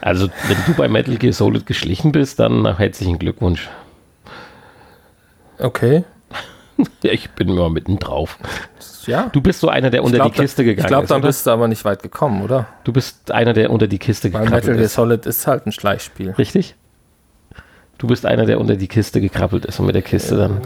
[0.00, 3.68] Also, wenn du bei Metal Gear Solid geschlichen bist, dann herzlichen Glückwunsch.
[5.58, 6.04] Okay.
[7.02, 8.38] ja, ich bin immer mitten drauf.
[9.06, 9.28] Ja.
[9.32, 10.84] Du bist so einer, der unter glaub, die Kiste gegangen ist.
[10.84, 12.66] Ich glaube, dann bist du aber nicht weit gekommen, oder?
[12.84, 16.30] Du bist einer, der unter die Kiste Weil Metal Gear Solid ist halt ein Schleichspiel.
[16.32, 16.76] Richtig?
[17.98, 20.60] Du bist einer, der unter die Kiste gekrabbelt ist und mit der Kiste dann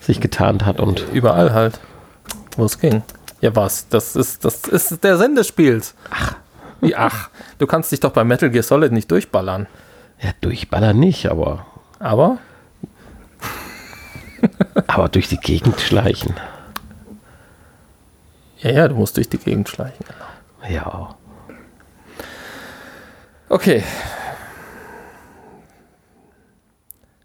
[0.00, 1.04] sich getarnt hat und.
[1.12, 1.78] Überall halt,
[2.56, 3.02] wo es ging.
[3.42, 3.88] Ja, was?
[3.88, 5.94] Das ist, das ist der Sinn des Spiels.
[6.10, 6.36] Ach.
[6.80, 7.28] Wie ach?
[7.58, 9.66] Du kannst dich doch bei Metal Gear Solid nicht durchballern.
[10.20, 11.66] Ja, durchballern nicht, aber.
[11.98, 12.38] Aber?
[14.86, 16.34] aber durch die Gegend schleichen.
[18.60, 20.06] Ja, ja, du musst durch die Gegend schleichen.
[20.68, 21.16] Ja.
[23.48, 23.82] Okay.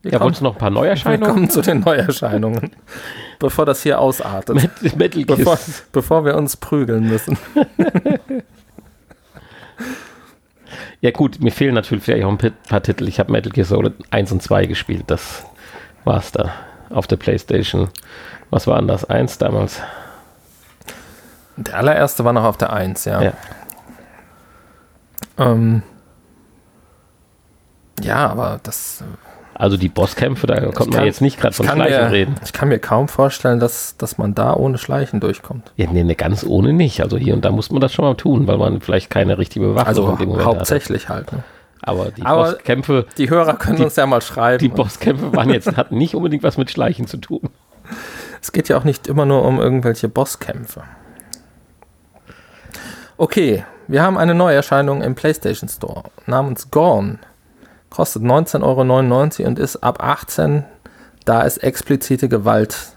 [0.03, 1.33] Wir Ja, wolltest du noch ein paar wir Neuerscheinungen?
[1.33, 2.71] kommen zu den Neuerscheinungen.
[3.39, 4.55] bevor das hier ausartet.
[4.55, 5.37] Met Metal Gear.
[5.37, 5.57] Bevor,
[5.91, 7.37] bevor wir uns prügeln müssen.
[10.99, 13.07] Ja gut, mir fehlen natürlich vielleicht auch ein paar Titel.
[13.07, 15.03] Ich habe Metal Gear Solid 1 und 2 gespielt.
[15.07, 15.45] Das
[16.05, 16.51] war's da.
[16.89, 17.89] Auf der Playstation.
[18.49, 19.05] Was war denn das?
[19.05, 19.79] 1 damals?
[21.55, 23.21] Der allererste war noch auf der 1, ja.
[23.21, 23.33] Ja.
[25.37, 25.83] Ähm,
[28.01, 29.03] ja, aber das
[29.59, 32.35] Also die Bosskämpfe, da man kann- jetzt nicht gerade von Schleichen mir, reden.
[32.43, 35.71] ich kann mir kaum vorstellen, dass, dass man da ohne Schleichen durchkommt.
[35.77, 37.01] Ja, nee, nee, ganz ohne nicht.
[37.01, 39.65] Also hier und da muss man das schon mal tun, weil man vielleicht keine richtige
[39.65, 41.31] Bewachung Also in dem hauptsächlich halt.
[41.31, 41.43] Ne?
[41.81, 44.59] Aber die Aber- Bosskämpfe, Die Hörer können Die- uns ja mal schreiben.
[44.59, 47.49] die Bosskämpfe waren jetzt, hatten nicht unbedingt was mit Schleichen zu tun.
[48.41, 50.83] es geht ja auch nicht immer nur um irgendwelche Bosskämpfe.
[53.17, 57.19] Okay, wir haben eine Neuerscheinung im PlayStation Store namens Gorn.
[57.97, 60.65] Kostet 19,99 Euro und ist ab 18,
[61.25, 62.95] da es explizite Gewalt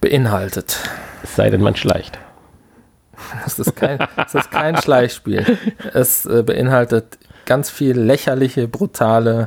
[0.00, 0.76] beinhaltet.
[1.22, 2.18] Es sei denn, man schleicht.
[3.46, 5.56] Es ist kein, es ist kein Schleichspiel.
[5.94, 9.46] Es äh, beinhaltet ganz viel lächerliche, brutale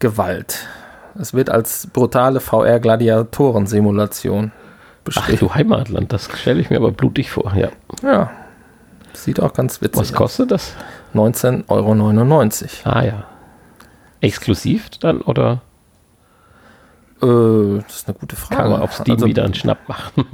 [0.00, 0.66] Gewalt.
[1.14, 5.38] Es wird als brutale VR-Gladiatoren-Simulation Ach beschrieben.
[5.38, 7.52] du Heimatland, das stelle ich mir aber blutig vor.
[7.54, 7.68] Ja.
[8.02, 8.32] Ja,
[9.14, 10.72] sieht auch ganz witzig Was kostet das?
[11.14, 11.16] aus.
[11.34, 11.66] 19,99
[12.86, 12.96] Euro.
[12.96, 13.24] Ah ja.
[14.20, 15.60] Exklusiv dann oder
[17.22, 18.56] Äh, das ist eine gute Frage.
[18.62, 20.26] kann man auf Steam Also, wieder einen Schnapp machen?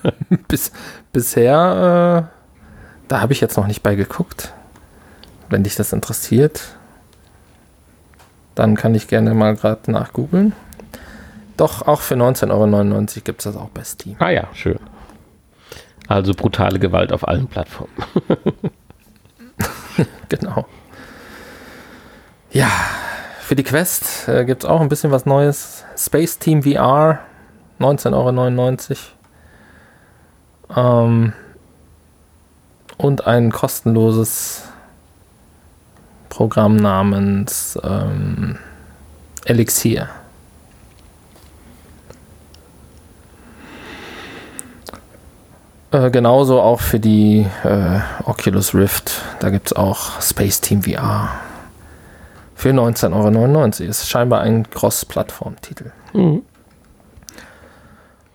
[0.48, 0.72] Bis,
[1.12, 4.52] bisher, äh, da habe ich jetzt noch nicht bei geguckt.
[5.48, 6.62] Wenn dich das interessiert,
[8.54, 10.52] dann kann ich gerne mal gerade nachgoogeln.
[11.56, 14.16] Doch, auch für 19,99 Euro gibt es das auch bei Steam.
[14.18, 14.78] Ah ja, schön.
[16.08, 17.92] Also brutale Gewalt auf allen Plattformen.
[20.28, 20.66] Genau.
[22.50, 22.70] Ja,
[23.40, 25.84] für die Quest äh, gibt es auch ein bisschen was Neues.
[25.96, 27.20] Space Team VR,
[27.80, 28.96] 19,99
[30.68, 31.04] Euro.
[31.04, 31.32] Ähm,
[32.98, 34.68] und ein kostenloses
[36.28, 38.58] Programm namens ähm,
[39.44, 40.08] Elixir.
[45.92, 49.20] Äh, genauso auch für die äh, Oculus Rift.
[49.40, 51.28] Da gibt es auch Space Team VR.
[52.54, 53.90] Für 19,99 Euro.
[53.90, 55.92] Ist scheinbar ein Cross-Plattform-Titel.
[56.14, 56.42] Mhm.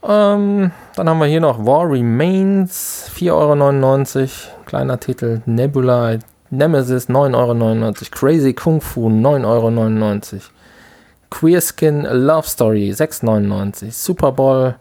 [0.04, 4.30] Ähm, dann haben wir hier noch War Remains, 4,99 Euro.
[4.68, 5.42] Kleiner Titel.
[5.46, 6.20] Nebula
[6.52, 7.94] Nemesis, 9,99 Euro.
[8.12, 10.44] Crazy Kung Fu, 9,99 Euro.
[11.30, 13.92] Queerskin Love Story, 6,99 Euro.
[13.92, 14.76] Super Bowl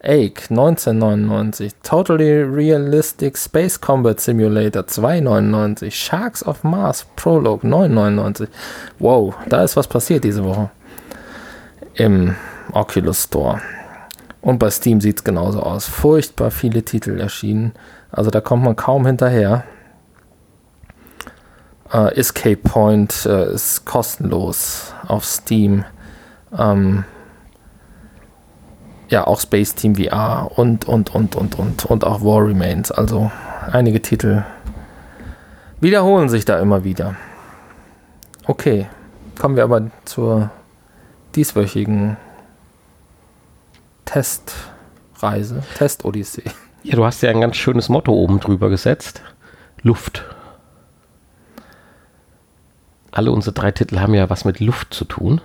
[0.00, 1.72] Ache, 1999.
[1.82, 5.90] Totally Realistic Space Combat Simulator, 2,99.
[5.90, 8.48] Sharks of Mars Prologue, 9,99.
[8.98, 10.70] Wow, da ist was passiert diese Woche.
[11.94, 12.36] Im
[12.72, 13.60] Oculus Store.
[14.40, 15.86] Und bei Steam sieht es genauso aus.
[15.86, 17.72] Furchtbar viele Titel erschienen.
[18.12, 19.64] Also da kommt man kaum hinterher.
[21.92, 25.84] Äh, Escape Point äh, ist kostenlos auf Steam.
[26.56, 27.04] Ähm,
[29.08, 32.90] ja, auch Space Team VR und, und, und, und, und, und auch War Remains.
[32.90, 33.30] Also
[33.70, 34.44] einige Titel
[35.80, 37.16] wiederholen sich da immer wieder.
[38.44, 38.86] Okay,
[39.38, 40.50] kommen wir aber zur
[41.34, 42.16] dieswöchigen
[44.04, 46.44] Testreise, Test-Odyssee.
[46.82, 49.22] Ja, du hast ja ein ganz schönes Motto oben drüber gesetzt.
[49.82, 50.24] Luft.
[53.10, 55.40] Alle unsere drei Titel haben ja was mit Luft zu tun.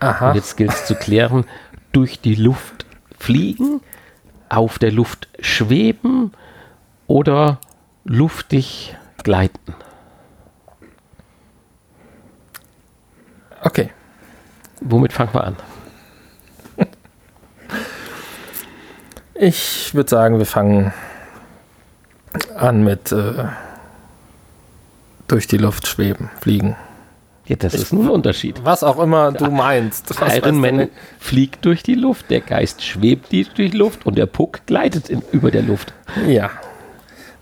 [0.00, 0.30] Aha.
[0.30, 1.44] Und jetzt gilt es zu klären,
[1.96, 2.84] durch die Luft
[3.18, 3.80] fliegen,
[4.50, 6.30] auf der Luft schweben
[7.06, 7.58] oder
[8.04, 9.74] luftig gleiten.
[13.62, 13.90] Okay.
[14.82, 15.56] Womit fangen wir an?
[19.34, 20.92] Ich würde sagen, wir fangen
[22.56, 23.46] an mit äh,
[25.28, 26.76] durch die Luft schweben, fliegen.
[27.48, 28.64] Ja, das ist nur ein Unterschied.
[28.64, 30.12] Was auch immer du meinst.
[30.20, 30.88] Iron Man
[31.20, 35.22] fliegt durch die Luft, der Geist schwebt durch die Luft und der Puck gleitet in,
[35.30, 35.92] über der Luft.
[36.26, 36.50] Ja.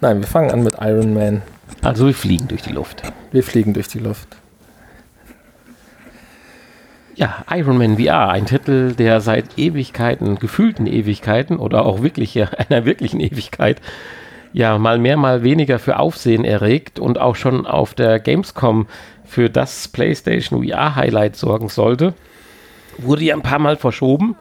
[0.01, 1.43] Nein, wir fangen an mit Iron Man.
[1.81, 3.03] Also wir fliegen durch die Luft.
[3.33, 4.29] Wir fliegen durch die Luft.
[7.15, 12.47] Ja, Iron Man VR, ein Titel, der seit Ewigkeiten, gefühlten Ewigkeiten oder auch wirklich ja,
[12.69, 13.81] einer wirklichen Ewigkeit,
[14.55, 18.87] ja mal mehr, mal weniger für Aufsehen erregt und auch schon auf der Gamescom
[19.25, 22.15] für das PlayStation VR Highlight sorgen sollte,
[22.99, 24.37] wurde ja ein paar Mal verschoben.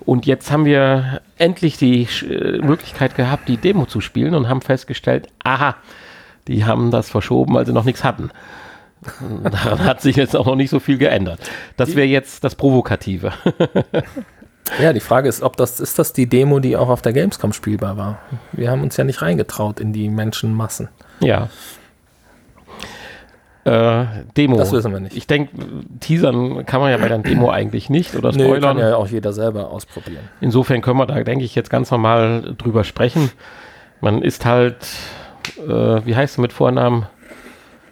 [0.00, 4.60] Und jetzt haben wir endlich die äh, Möglichkeit gehabt, die Demo zu spielen und haben
[4.60, 5.76] festgestellt, aha,
[6.48, 8.30] die haben das verschoben, weil sie noch nichts hatten.
[9.44, 11.38] Daran hat sich jetzt auch noch nicht so viel geändert.
[11.76, 13.32] Das wäre jetzt das Provokative.
[14.80, 17.52] Ja, die Frage ist, ob das ist das die Demo, die auch auf der Gamescom
[17.52, 18.18] spielbar war.
[18.52, 20.88] Wir haben uns ja nicht reingetraut in die Menschenmassen.
[21.20, 21.48] Ja.
[23.64, 24.56] Äh, Demo.
[24.56, 25.16] Das wissen wir nicht.
[25.16, 25.50] Ich denke,
[26.00, 28.62] teasern kann man ja bei der Demo eigentlich nicht oder spoilern.
[28.62, 30.28] kann ja auch jeder selber ausprobieren.
[30.40, 33.30] Insofern können wir da, denke ich, jetzt ganz normal drüber sprechen.
[34.00, 34.86] Man ist halt,
[35.58, 35.70] äh,
[36.06, 37.06] wie heißt du mit Vornamen?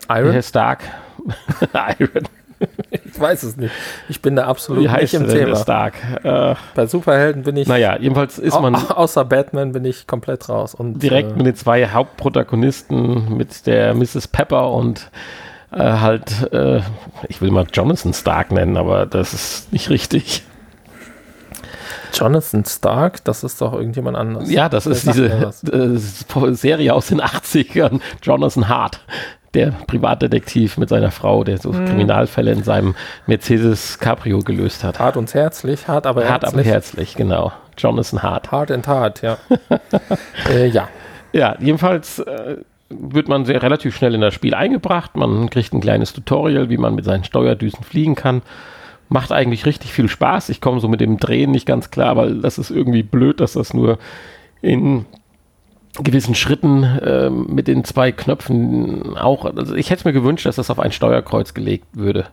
[0.08, 0.42] Iron?
[0.42, 0.80] Stark.
[1.98, 2.28] Iron.
[2.90, 3.72] Ich weiß es nicht.
[4.08, 5.56] Ich bin da absolut Wie nicht heißt im denn, Herr Thema.
[5.56, 5.94] Stark?
[6.22, 10.48] Äh, Bei Superhelden bin ich, naja, jedenfalls ist man au- außer Batman bin ich komplett
[10.48, 10.74] raus.
[10.74, 14.28] Und, direkt äh, mit den zwei Hauptprotagonisten, mit der Mrs.
[14.28, 15.10] Pepper und
[15.72, 16.80] äh, halt, äh,
[17.28, 20.42] ich will mal Jonathan Stark nennen, aber das ist nicht richtig.
[22.14, 24.50] Jonathan Stark, das ist doch irgendjemand anders.
[24.50, 25.26] Ja, das ist diese
[25.72, 28.00] äh, Serie aus den 80ern.
[28.22, 29.00] Jonathan Hart,
[29.56, 32.94] der Privatdetektiv mit seiner Frau, der so Kriminalfälle in seinem
[33.26, 35.00] Mercedes Cabrio gelöst hat.
[35.00, 36.66] Hart und herzlich, hart aber Hart aber herzlich.
[36.72, 37.52] herzlich, genau.
[37.78, 38.52] Jonathan Hart.
[38.52, 39.38] Hart and hart, ja.
[40.50, 40.88] äh, ja.
[41.32, 45.16] Ja, jedenfalls äh, wird man sehr relativ schnell in das Spiel eingebracht.
[45.16, 48.42] Man kriegt ein kleines Tutorial, wie man mit seinen Steuerdüsen fliegen kann.
[49.08, 50.50] Macht eigentlich richtig viel Spaß.
[50.50, 53.54] Ich komme so mit dem Drehen nicht ganz klar, weil das ist irgendwie blöd, dass
[53.54, 53.98] das nur
[54.62, 55.06] in
[56.02, 59.44] gewissen Schritten äh, mit den zwei Knöpfen auch.
[59.44, 62.26] Also ich hätte mir gewünscht, dass das auf ein Steuerkreuz gelegt würde.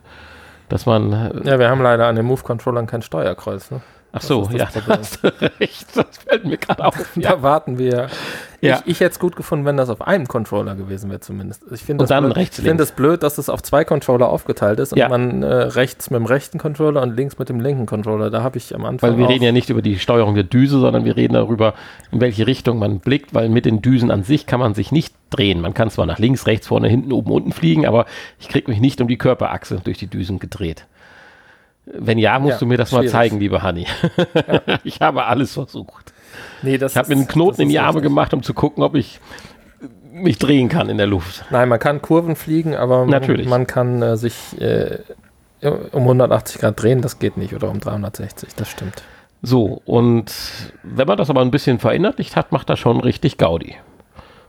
[0.68, 1.12] Dass man.
[1.12, 3.70] Äh, Ja, wir haben leider an den Move-Controllern kein Steuerkreuz.
[3.70, 3.80] Ne?
[4.14, 4.98] ach so, ist das ja, Problem.
[4.98, 5.28] hast du
[5.60, 5.86] recht.
[5.96, 6.94] Das fällt mir gerade auf.
[7.16, 8.08] Da warten wir.
[8.64, 8.80] Ja.
[8.84, 11.62] Ich, ich hätte es gut gefunden, wenn das auf einem Controller gewesen wäre zumindest.
[11.70, 12.82] Ich finde das, dann blöd, rechts, links.
[12.82, 15.08] es blöd, dass es auf zwei Controller aufgeteilt ist und Ja.
[15.08, 18.30] man äh, rechts mit dem rechten Controller und links mit dem linken Controller.
[18.30, 20.78] Da habe ich am Anfang Weil wir reden ja nicht über die Steuerung der Düse,
[20.80, 21.74] sondern wir reden darüber,
[22.10, 25.14] in welche Richtung man blickt, weil mit den Düsen an sich kann man sich nicht
[25.30, 25.60] drehen.
[25.60, 28.06] Man kann zwar nach links, rechts, vorne, hinten, oben, unten fliegen, aber
[28.38, 30.86] ich kriege mich nicht um die Körperachse durch die Düsen gedreht.
[31.86, 33.12] Wenn ja, musst Ja, du mir das mal schwierig.
[33.12, 33.86] zeigen, liebe Hanni.
[34.84, 36.03] ich habe alles versucht.
[36.62, 38.94] Nee, das Ich habe mir einen Knoten in die Arme gemacht, um zu gucken, ob
[38.94, 39.20] ich
[40.12, 41.44] mich drehen kann in der Luft.
[41.50, 43.48] Nein, man kann Kurven fliegen, aber Natürlich.
[43.48, 44.98] man kann äh, sich äh,
[45.92, 49.02] um 180 Grad drehen, das geht nicht, oder um 360, das stimmt.
[49.42, 50.32] So, und
[50.82, 53.76] wenn man das aber ein bisschen verinnerlicht hat, macht das schon richtig Gaudi.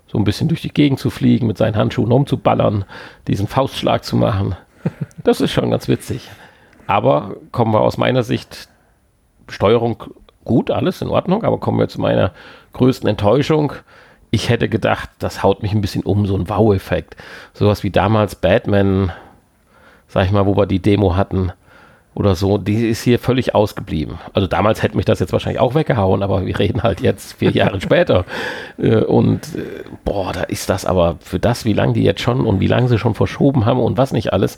[0.08, 2.86] So ein bisschen durch die Gegend zu fliegen, mit seinen Handschuhen rumzuballern,
[3.28, 4.56] diesen Faustschlag zu machen.
[5.24, 6.30] Das ist schon ganz witzig.
[6.86, 8.70] Aber kommen wir aus meiner Sicht,
[9.50, 10.04] Steuerung
[10.46, 12.32] gut, alles in Ordnung, aber kommen wir zu meiner
[12.74, 13.74] größten Enttäuschung.
[14.32, 17.16] Ich hätte gedacht, das haut mich ein bisschen um, so ein Wow-Effekt.
[17.54, 19.12] Sowas wie damals Batman,
[20.08, 21.52] sag ich mal, wo wir die Demo hatten
[22.16, 24.20] oder so, die ist hier völlig ausgeblieben.
[24.34, 27.52] Also damals hätte mich das jetzt wahrscheinlich auch weggehauen, aber wir reden halt jetzt vier
[27.54, 28.26] Jahre später.
[28.78, 32.46] Äh, Und äh, boah, da ist das aber für das, wie lange die jetzt schon
[32.46, 34.58] und wie lange sie schon verschoben haben und was nicht alles,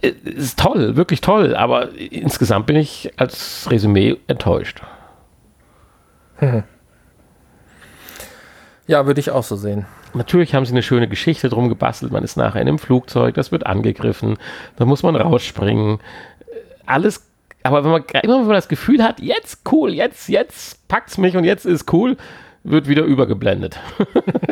[0.00, 1.54] ist toll, wirklich toll.
[1.54, 4.82] Aber insgesamt bin ich als Resümee enttäuscht.
[8.86, 9.86] Ja, würde ich auch so sehen.
[10.14, 12.10] Natürlich haben sie eine schöne Geschichte drum gebastelt.
[12.10, 14.36] Man ist nachher in einem Flugzeug, das wird angegriffen,
[14.74, 16.00] da muss man rausspringen.
[16.86, 17.24] Alles,
[17.62, 21.36] aber wenn man immer wenn man das Gefühl hat, jetzt cool, jetzt, jetzt packt's mich
[21.36, 22.16] und jetzt ist cool,
[22.64, 23.78] wird wieder übergeblendet.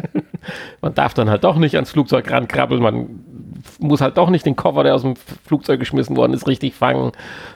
[0.80, 3.24] man darf dann halt doch nicht ans Flugzeug rankrabbeln, man
[3.78, 7.12] muss halt doch nicht den Koffer, der aus dem Flugzeug geschmissen worden ist, richtig fangen,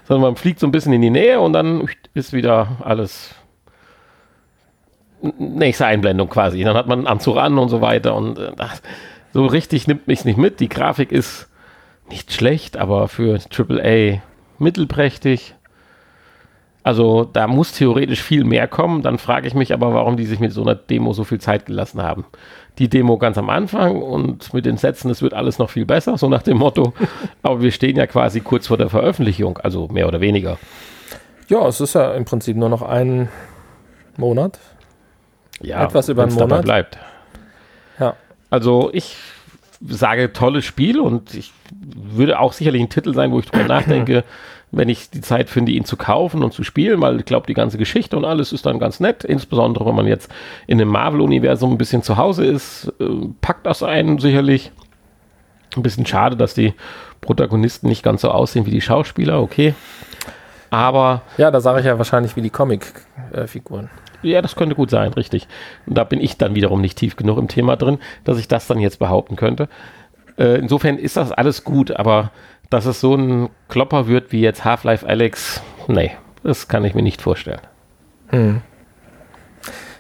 [0.07, 3.35] sondern man fliegt so ein bisschen in die Nähe und dann ist wieder alles
[5.39, 6.63] nächste Einblendung quasi.
[6.63, 8.53] Dann hat man einen Anzug an und so weiter und äh,
[9.33, 10.61] so richtig nimmt mich nicht mit.
[10.61, 11.49] Die Grafik ist
[12.11, 14.21] nicht schlecht, aber für AAA
[14.59, 15.55] mittelprächtig.
[16.85, 19.03] Also da muss theoretisch viel mehr kommen.
[19.03, 21.67] Dann frage ich mich aber, warum die sich mit so einer Demo so viel Zeit
[21.67, 22.25] gelassen haben.
[22.83, 26.19] Die Demo ganz am Anfang und mit den Sätzen, es wird alles noch viel besser,
[26.19, 26.95] so nach dem Motto.
[27.45, 30.59] aber wir stehen ja quasi kurz vor der Veröffentlichung, also mehr oder weniger.
[31.47, 33.29] Ja, es ist ja im Prinzip nur noch ein
[34.17, 34.59] Monat.
[35.61, 36.65] Ja, Etwas über einen Monat.
[36.65, 36.99] bleibt.
[38.01, 38.17] Ja.
[38.51, 39.17] Also ich
[39.87, 44.25] sage tolles Spiel und ich würde auch sicherlich ein Titel sein, wo ich drüber nachdenke,
[44.73, 47.55] wenn ich die Zeit finde, ihn zu kaufen und zu spielen, weil ich glaube, die
[47.55, 50.31] ganze Geschichte und alles ist dann ganz nett, insbesondere wenn man jetzt
[50.67, 53.05] in dem Marvel-Universum ein bisschen zu Hause ist, äh,
[53.43, 54.73] packt das einen sicherlich.
[55.77, 56.75] Ein bisschen schade, dass die
[57.23, 59.75] Protagonisten nicht ganz so aussehen wie die Schauspieler, okay.
[60.71, 63.91] Aber Ja, da sage ich ja wahrscheinlich wie die Comic-Figuren.
[64.23, 65.49] ja, das könnte gut sein, richtig.
[65.87, 68.67] Und da bin ich dann wiederum nicht tief genug im Thema drin, dass ich das
[68.67, 69.69] dann jetzt behaupten könnte.
[70.39, 72.31] Äh, insofern ist das alles gut, aber
[72.73, 76.13] dass es so ein Klopper wird wie jetzt Half-Life Alex, nee,
[76.43, 77.61] das kann ich mir nicht vorstellen.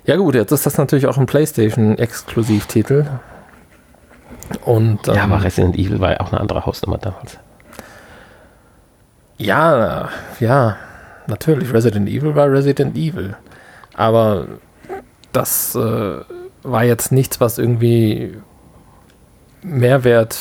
[0.05, 3.07] Ja gut, jetzt ist das natürlich auch ein PlayStation-Exklusivtitel.
[4.65, 7.39] Und ähm, Ja, aber Resident Evil war ja auch eine andere Hausnummer damals.
[9.37, 10.09] ja,
[10.41, 10.77] ja,
[11.27, 11.73] natürlich.
[11.73, 13.37] Resident Evil war Resident Evil.
[13.95, 14.47] Aber
[15.33, 16.21] das äh,
[16.63, 18.37] war jetzt nichts, was irgendwie
[19.63, 20.39] Mehrwert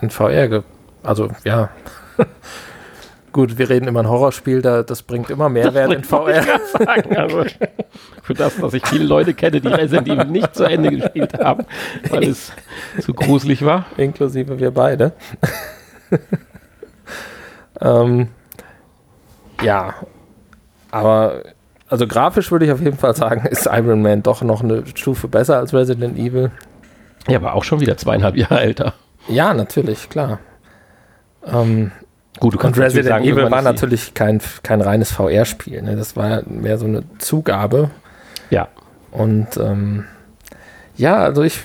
[0.00, 0.62] in VR, ge
[1.02, 1.70] also ja.
[3.32, 6.42] Gut, wir reden immer ein Horrorspiel, da, das bringt immer Mehrwert in VR.
[6.72, 7.16] sagen.
[7.16, 7.44] Also,
[8.22, 11.64] für das, dass ich viele Leute kenne, die Resident Evil nicht zu Ende gespielt haben,
[12.08, 12.52] weil es
[13.00, 13.86] zu gruselig war.
[13.96, 15.12] inklusive wir beide.
[17.80, 18.28] ähm,
[19.62, 19.94] ja,
[20.90, 21.42] aber
[21.88, 25.28] also grafisch würde ich auf jeden Fall sagen, ist Iron Man doch noch eine Stufe
[25.28, 26.50] besser als Resident Evil.
[27.28, 28.94] Ja, aber auch schon wieder zweieinhalb Jahre älter.
[29.28, 30.38] Ja, natürlich, klar.
[31.46, 31.92] Ähm,
[32.40, 35.82] Gut, du und natürlich Resident sagen, Evil war natürlich kein, kein reines VR-Spiel.
[35.82, 35.96] Ne?
[35.96, 37.90] Das war mehr so eine Zugabe.
[38.50, 38.68] Ja,
[39.10, 40.04] Und ähm,
[40.96, 41.60] ja, also ich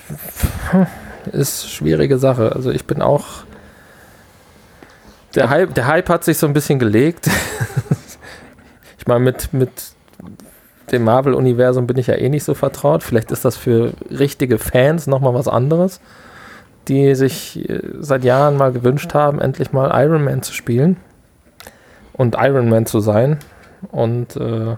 [1.32, 2.52] ist schwierige Sache.
[2.54, 3.44] Also ich bin auch
[5.34, 7.28] der Hype, der Hype hat sich so ein bisschen gelegt.
[8.98, 9.70] ich meine, mit, mit
[10.92, 13.02] dem Marvel-Universum bin ich ja eh nicht so vertraut.
[13.02, 16.00] Vielleicht ist das für richtige Fans nochmal was anderes,
[16.88, 20.96] die sich äh, seit Jahren mal gewünscht haben, endlich mal Iron Man zu spielen
[22.12, 23.38] und Iron Man zu sein.
[23.90, 24.76] Und äh,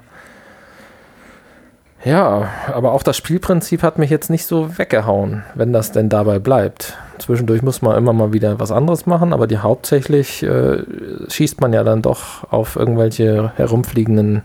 [2.05, 6.39] ja, aber auch das Spielprinzip hat mich jetzt nicht so weggehauen, wenn das denn dabei
[6.39, 6.97] bleibt.
[7.19, 10.85] Zwischendurch muss man immer mal wieder was anderes machen, aber die hauptsächlich äh,
[11.29, 14.43] schießt man ja dann doch auf irgendwelche herumfliegenden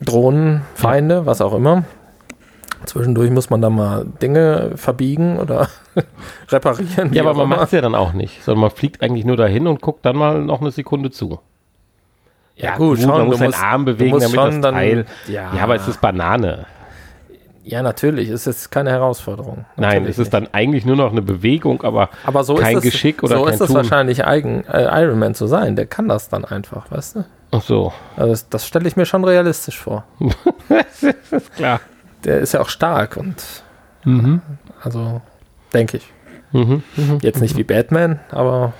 [0.00, 1.84] Drohnen, Feinde, was auch immer.
[2.84, 5.68] Zwischendurch muss man da mal Dinge verbiegen oder
[6.50, 7.12] reparieren.
[7.12, 9.66] ja aber man macht es ja dann auch nicht, sondern man fliegt eigentlich nur dahin
[9.66, 11.40] und guckt dann mal noch eine Sekunde zu.
[12.54, 15.06] Ja, gut, schon, man muss seinen musst- Arm bewegen, damit das dann- Teil.
[15.26, 15.52] ja.
[15.54, 16.66] Ja, aber es ist Banane.
[17.64, 19.64] Ja, natürlich, ist jetzt keine Herausforderung.
[19.76, 22.84] Nein, Natürlich es ist dann eigentlich nur noch eine Bewegung, aber Aber so kein ist
[22.84, 25.74] es, Geschick oder so kein ist es wahrscheinlich eigen, äh, Iron Man zu sein.
[25.74, 27.24] Der kann das dann einfach, weißt du?
[27.50, 27.92] ach so.
[28.16, 30.04] Also das, das stelle ich mir schon realistisch vor.
[30.68, 31.02] das
[31.32, 31.80] ist klar.
[32.24, 33.62] Der ist ja auch stark und
[34.82, 35.20] also
[35.74, 36.12] denke ich.
[36.52, 36.82] Mhm.
[37.22, 38.72] Jetzt nicht wie Batman, aber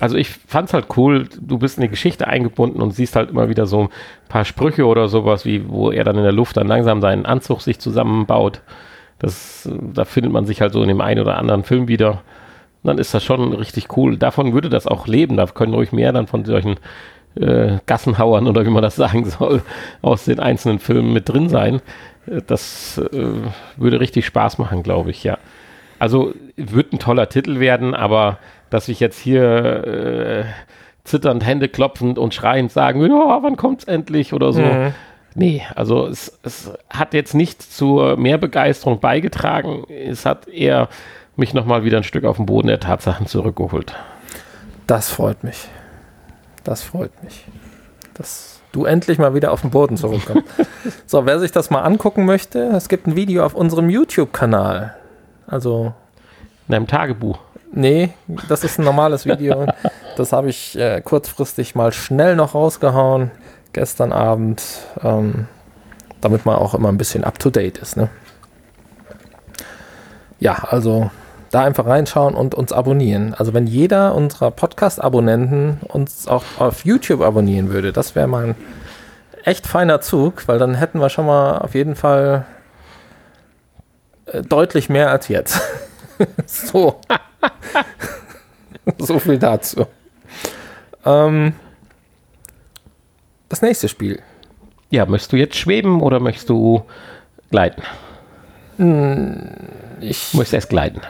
[0.00, 3.48] Also ich fand's halt cool, du bist in die Geschichte eingebunden und siehst halt immer
[3.48, 3.88] wieder so ein
[4.28, 7.60] paar Sprüche oder sowas, wie wo er dann in der Luft dann langsam seinen Anzug
[7.60, 8.62] sich zusammenbaut.
[9.20, 12.22] Das, da findet man sich halt so in dem einen oder anderen Film wieder.
[12.82, 14.16] Dann ist das schon richtig cool.
[14.16, 15.36] Davon würde das auch leben.
[15.36, 16.74] Da können ruhig mehr dann von solchen
[17.34, 19.62] äh, Gassenhauern oder wie man das sagen soll,
[20.02, 21.80] aus den einzelnen Filmen mit drin sein.
[22.26, 23.26] Äh, Das äh,
[23.76, 25.38] würde richtig Spaß machen, glaube ich, ja.
[25.98, 28.38] Also wird ein toller Titel werden, aber
[28.70, 30.44] dass ich jetzt hier äh,
[31.04, 34.62] zitternd, Hände klopfend und schreiend sagen, ja, wann kommt's endlich oder so.
[34.62, 34.94] Mhm.
[35.34, 39.84] Nee, also es, es hat jetzt nicht zur Mehrbegeisterung beigetragen.
[39.88, 40.88] Es hat eher
[41.36, 43.94] mich nochmal wieder ein Stück auf den Boden der Tatsachen zurückgeholt.
[44.86, 45.68] das freut mich.
[46.64, 47.44] Das freut mich.
[48.14, 50.44] Dass du endlich mal wieder auf den Boden zurückkommst.
[51.06, 54.96] so, wer sich das mal angucken möchte, es gibt ein Video auf unserem YouTube-Kanal.
[55.46, 55.92] Also
[56.68, 57.38] In einem Tagebuch.
[57.72, 58.10] Nee,
[58.48, 59.66] das ist ein normales Video.
[60.14, 63.30] Das habe ich äh, kurzfristig mal schnell noch rausgehauen,
[63.72, 64.62] gestern Abend,
[65.02, 65.46] ähm,
[66.20, 67.96] damit man auch immer ein bisschen up-to-date ist.
[67.96, 68.10] Ne?
[70.38, 71.10] Ja, also
[71.52, 73.34] da einfach reinschauen und uns abonnieren.
[73.34, 78.54] Also wenn jeder unserer Podcast-Abonnenten uns auch auf YouTube abonnieren würde, das wäre mal ein
[79.44, 82.46] echt feiner Zug, weil dann hätten wir schon mal auf jeden Fall
[84.26, 85.60] äh, deutlich mehr als jetzt.
[86.46, 86.98] so.
[88.98, 89.86] so viel dazu.
[91.04, 91.52] Ähm,
[93.50, 94.22] das nächste Spiel.
[94.88, 96.86] Ja, möchtest du jetzt schweben oder möchtest du
[97.50, 97.82] gleiten?
[100.00, 101.02] Ich Du möchtest erst gleiten.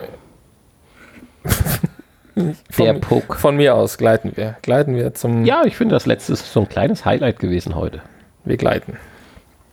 [2.70, 3.36] Von, Der Puck.
[3.36, 4.57] von mir aus gleiten wir.
[4.62, 5.45] Gleiten wir zum.
[5.45, 8.01] Ja, ich finde, das letzte ist so ein kleines Highlight gewesen heute.
[8.45, 8.97] Wir gleiten.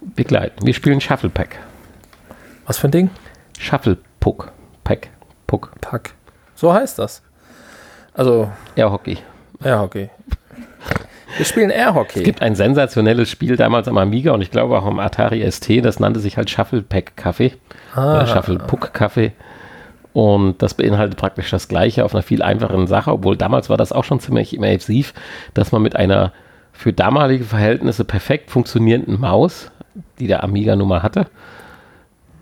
[0.01, 0.65] Wir gleiten.
[0.65, 1.57] Wir spielen Shuffle Pack.
[2.65, 3.09] Was für ein Ding?
[3.57, 4.51] Shuffle Puck.
[4.84, 5.09] Pack.
[5.47, 5.72] Puck.
[5.82, 6.11] Pack.
[6.55, 7.22] So heißt das.
[8.13, 9.17] Also, Air Hockey.
[9.63, 10.09] Airhockey.
[11.38, 12.20] Wir spielen Airhockey.
[12.20, 15.86] Es gibt ein sensationelles Spiel damals am Amiga und ich glaube auch am Atari ST,
[15.86, 17.53] das nannte sich halt Shuffle Pack Kaffee.
[17.95, 19.32] Oder Shuffle Puck Kaffee.
[20.14, 23.91] Und das beinhaltet praktisch das Gleiche auf einer viel einfacheren Sache, obwohl damals war das
[23.91, 25.14] auch schon ziemlich immersiv,
[25.53, 26.34] dass man mit einer
[26.74, 29.72] für damalige Verhältnisse perfekt funktionierenden Maus,
[30.20, 31.28] die der Amiga nun mal hatte,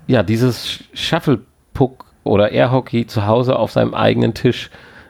[0.07, 1.41] ja, dieses Shuffle
[1.73, 4.69] Puck oder Air Hockey zu Hause auf seinem eigenen Tisch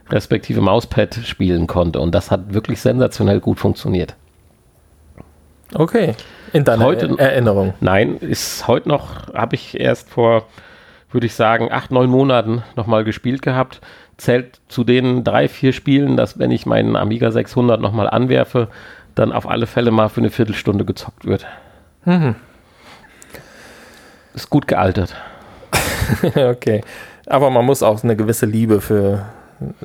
[0.10, 2.00] respektive Mauspad spielen konnte.
[2.00, 4.16] Und das hat wirklich sensationell gut funktioniert.
[5.76, 6.14] Okay.
[6.54, 7.74] In deiner Heute- Er- Erinnerung.
[7.82, 10.46] Nein, ist heute noch, habe ich erst vor,
[11.12, 13.82] würde ich sagen, acht, neun Monaten nochmal gespielt gehabt.
[14.18, 18.68] Zählt zu den drei, vier Spielen, dass wenn ich meinen Amiga 600 nochmal anwerfe,
[19.16, 21.46] dann auf alle Fälle mal für eine Viertelstunde gezockt wird.
[24.34, 25.16] Ist gut gealtert.
[26.36, 26.82] okay.
[27.26, 29.26] Aber man muss auch eine gewisse Liebe für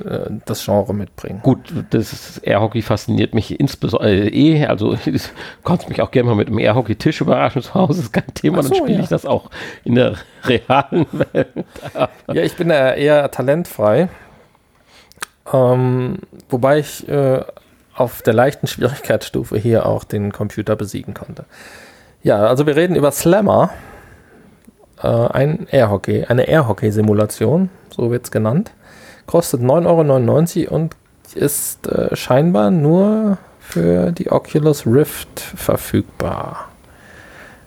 [0.04, 1.40] äh, das Genre mitbringen.
[1.42, 4.66] Gut, das Airhockey fasziniert mich insbesondere äh, eh.
[4.66, 5.18] Also du
[5.64, 8.62] kannst mich auch gerne mal mit einem Airhockey-Tisch überraschen zu Hause, ist kein Thema.
[8.62, 9.02] So, dann spiele ja.
[9.04, 9.50] ich das auch
[9.84, 10.14] in der
[10.44, 11.48] realen Welt.
[12.32, 14.08] Ja, ich bin da eher talentfrei.
[15.52, 16.18] Ähm,
[16.48, 17.42] wobei ich äh,
[17.94, 21.44] auf der leichten Schwierigkeitsstufe hier auch den Computer besiegen konnte.
[22.22, 23.70] Ja, also wir reden über Slammer.
[25.02, 28.72] Äh, ein Airhockey, eine Airhockey-Simulation, so wird es genannt.
[29.26, 30.96] Kostet 9,99 Euro und
[31.34, 36.68] ist äh, scheinbar nur für die Oculus Rift verfügbar.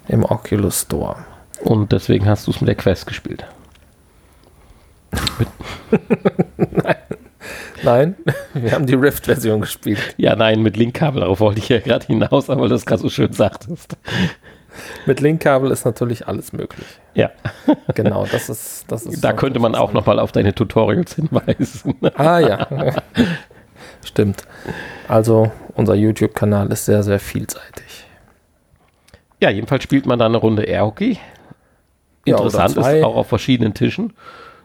[0.08, 1.18] Im Oculus Store.
[1.64, 3.46] Und deswegen hast du es mit der Quest gespielt.
[7.84, 8.16] Nein,
[8.54, 10.16] wir haben die Rift-Version gespielt.
[10.18, 13.32] Ja, nein, mit Linkkabel, darauf wollte ich ja gerade hinaus, aber das gerade so schön
[13.32, 13.96] sagtest.
[15.06, 16.86] Mit Linkkabel ist natürlich alles möglich.
[17.14, 17.32] Ja,
[17.96, 18.86] Genau, das ist.
[18.92, 21.96] Das ist da könnte man auch nochmal auf deine Tutorials hinweisen.
[22.16, 22.68] Ah ja.
[24.04, 24.44] Stimmt.
[25.08, 28.06] Also, unser YouTube-Kanal ist sehr, sehr vielseitig.
[29.42, 31.20] Ja, jedenfalls spielt man da eine Runde Airhockey.
[32.26, 33.00] Ja, Interessant zwei.
[33.00, 34.14] ist auch auf verschiedenen Tischen.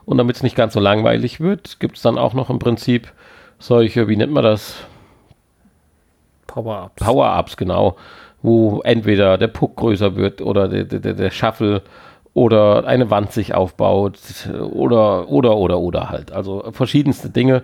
[0.05, 3.13] Und damit es nicht ganz so langweilig wird, gibt es dann auch noch im Prinzip
[3.59, 4.75] solche, wie nennt man das?
[6.47, 7.05] Power-Ups.
[7.05, 7.97] Power-Ups, genau,
[8.43, 11.83] wo entweder der Puck größer wird oder der, der, der Shuffle
[12.33, 14.19] oder eine Wand sich aufbaut
[14.73, 16.33] oder, oder, oder, oder halt.
[16.33, 17.63] Also verschiedenste Dinge,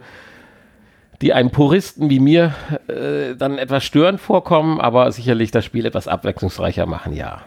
[1.23, 2.55] die einem Puristen wie mir
[2.89, 7.43] äh, dann etwas störend vorkommen, aber sicherlich das Spiel etwas abwechslungsreicher machen, ja.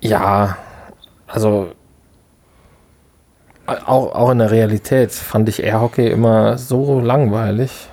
[0.00, 0.56] Ja,
[1.26, 1.72] also.
[3.66, 7.89] Auch, auch in der Realität fand ich Airhockey immer so langweilig.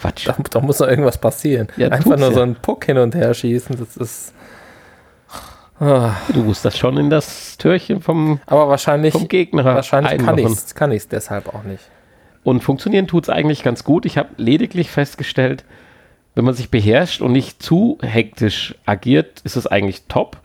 [0.00, 0.26] Quatsch.
[0.26, 1.68] Da, da muss doch irgendwas passieren.
[1.76, 2.34] Ja, Einfach nur ja.
[2.34, 4.32] so einen Puck hin und her schießen, das ist.
[5.78, 10.36] Ah, Du musst das schon in das Türchen vom, aber wahrscheinlich, vom Gegner wahrscheinlich kann
[10.38, 10.92] ich einmachen.
[10.92, 11.82] es deshalb auch nicht.
[12.44, 14.04] Und funktionieren tut es eigentlich ganz gut.
[14.04, 15.64] Ich habe lediglich festgestellt,
[16.34, 20.36] wenn man sich beherrscht und nicht zu hektisch agiert, ist es eigentlich top.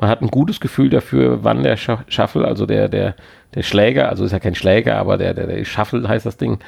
[0.00, 3.16] Man hat ein gutes Gefühl dafür, wann der Shuffle, also der, der,
[3.54, 6.58] der Schläger, also ist ja kein Schläger, aber der, der, der Shuffle heißt das Ding,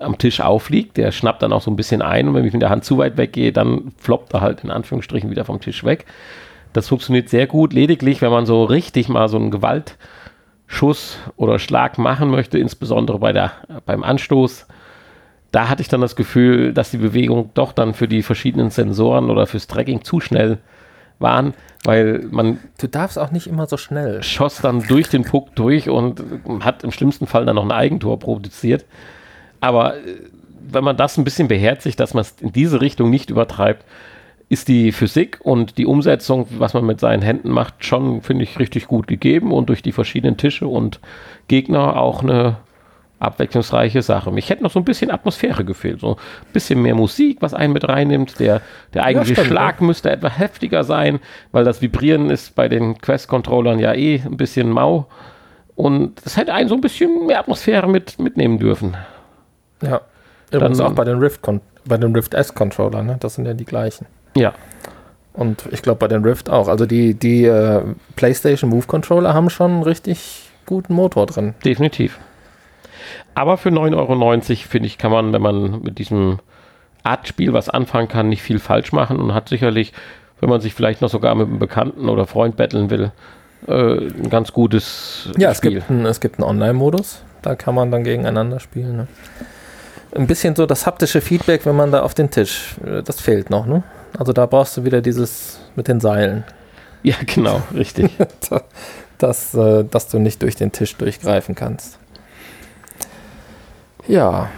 [0.00, 0.96] am Tisch aufliegt.
[0.96, 2.98] Der schnappt dann auch so ein bisschen ein und wenn ich mit der Hand zu
[2.98, 6.04] weit weggehe, dann floppt er halt in Anführungsstrichen wieder vom Tisch weg.
[6.74, 7.72] Das funktioniert sehr gut.
[7.72, 13.32] Lediglich, wenn man so richtig mal so einen Gewaltschuss oder Schlag machen möchte, insbesondere bei
[13.32, 13.52] der,
[13.86, 14.66] beim Anstoß,
[15.52, 19.30] da hatte ich dann das Gefühl, dass die Bewegung doch dann für die verschiedenen Sensoren
[19.30, 20.58] oder fürs Tracking zu schnell
[21.18, 21.54] waren,
[21.84, 24.22] weil man Du darfst auch nicht immer so schnell.
[24.22, 26.22] schoss dann durch den Puck durch und
[26.60, 28.84] hat im schlimmsten Fall dann noch ein Eigentor produziert.
[29.60, 30.16] Aber äh,
[30.68, 33.84] wenn man das ein bisschen beherzigt, dass man es in diese Richtung nicht übertreibt,
[34.48, 38.58] ist die Physik und die Umsetzung, was man mit seinen Händen macht, schon, finde ich,
[38.58, 41.00] richtig gut gegeben und durch die verschiedenen Tische und
[41.48, 42.58] Gegner auch eine
[43.26, 44.30] abwechslungsreiche Sache.
[44.30, 47.72] Mich hätte noch so ein bisschen Atmosphäre gefehlt, so ein bisschen mehr Musik, was einen
[47.72, 48.38] mit reinnimmt.
[48.40, 48.60] Der,
[48.94, 51.20] der eigentliche stimmt, Schlag müsste etwas heftiger sein,
[51.52, 55.06] weil das Vibrieren ist bei den Quest-Controllern ja eh ein bisschen mau.
[55.74, 58.96] Und es hätte einen so ein bisschen mehr Atmosphäre mit, mitnehmen dürfen.
[59.82, 60.00] Ja.
[60.50, 61.42] Übrigens Dann- auch bei den Rift,
[61.84, 63.16] bei den Rift S-Controller, ne?
[63.20, 64.06] Das sind ja die gleichen.
[64.36, 64.54] Ja.
[65.34, 66.68] Und ich glaube bei den Rift auch.
[66.68, 67.82] Also die, die äh,
[68.16, 71.54] PlayStation Move Controller haben schon einen richtig guten Motor drin.
[71.64, 72.18] Definitiv.
[73.34, 76.38] Aber für 9,90 Euro, finde ich, kann man, wenn man mit diesem
[77.02, 79.92] Artspiel was anfangen kann, nicht viel falsch machen und hat sicherlich,
[80.40, 83.12] wenn man sich vielleicht noch sogar mit einem Bekannten oder Freund betteln will,
[83.66, 85.82] äh, ein ganz gutes ja, Spiel.
[85.88, 87.22] Ja, es gibt einen Online-Modus.
[87.42, 88.96] Da kann man dann gegeneinander spielen.
[88.96, 89.06] Ne?
[90.14, 93.50] Ein bisschen so das haptische Feedback, wenn man da auf den Tisch, äh, das fehlt
[93.50, 93.82] noch, ne?
[94.18, 96.44] Also da brauchst du wieder dieses mit den Seilen.
[97.02, 98.10] Ja, genau, richtig.
[99.18, 101.98] dass, äh, dass du nicht durch den Tisch durchgreifen kannst.
[104.08, 104.50] Ja.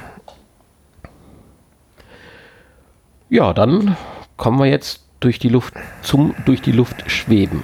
[3.28, 3.96] Ja, dann
[4.36, 7.62] kommen wir jetzt durch die Luft zum durch die Luft schweben.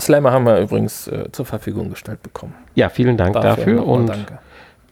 [0.00, 2.54] Slammer haben wir übrigens äh, zur Verfügung gestellt bekommen.
[2.74, 4.38] Ja, vielen Dank dafür, dafür und danke.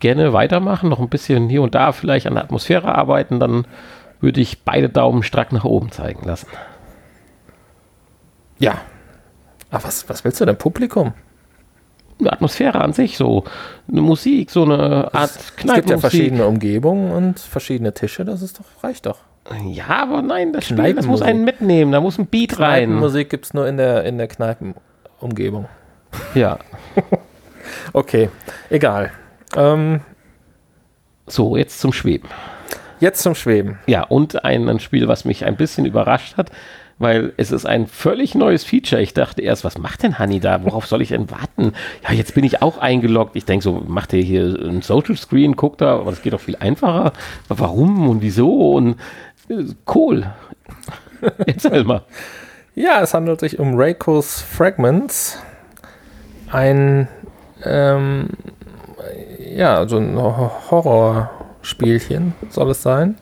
[0.01, 3.67] gerne weitermachen, noch ein bisschen hier und da vielleicht an der Atmosphäre arbeiten, dann
[4.21, 6.49] würde ich beide Daumen stark nach oben zeigen lassen.
[8.59, 8.81] Ja.
[9.71, 11.15] Aber was, was willst du denn Publikum?
[12.25, 13.45] Atmosphäre an sich, so
[13.91, 15.69] eine Musik, so eine Art Kneipenmusik.
[15.69, 19.19] Es gibt ja verschiedene Umgebungen und verschiedene Tische, das ist doch, reicht doch.
[19.65, 22.93] Ja, aber nein, das Spiel, das muss einen mitnehmen, da muss ein Beat rein.
[22.95, 25.67] Musik gibt es nur in der, in der Kneipenumgebung.
[26.35, 26.59] Ja.
[27.93, 28.29] okay,
[28.71, 29.13] egal.
[29.55, 30.01] Ähm,
[31.27, 32.29] so, jetzt zum Schweben.
[32.99, 33.79] Jetzt zum Schweben.
[33.87, 36.51] Ja, und ein, ein Spiel, was mich ein bisschen überrascht hat,
[36.99, 39.03] weil es ist ein völlig neues Feature.
[39.03, 40.65] Ich dachte erst, was macht denn Honey da?
[40.65, 41.75] Worauf soll ich denn warten?
[42.03, 43.37] Ja, jetzt bin ich auch eingeloggt.
[43.37, 46.41] Ich denke so, macht ihr hier ein Social Screen, guckt da, aber das geht doch
[46.41, 47.13] viel einfacher.
[47.49, 48.73] Warum und wieso?
[48.73, 48.97] Und
[49.49, 50.27] äh, cool.
[51.47, 52.03] Erzähl mal.
[52.75, 55.39] Ja, es handelt sich um Reiko's Fragments.
[56.51, 57.09] Ein,
[57.65, 58.29] ähm,
[59.39, 63.17] ja, so ein Horrorspielchen soll es sein.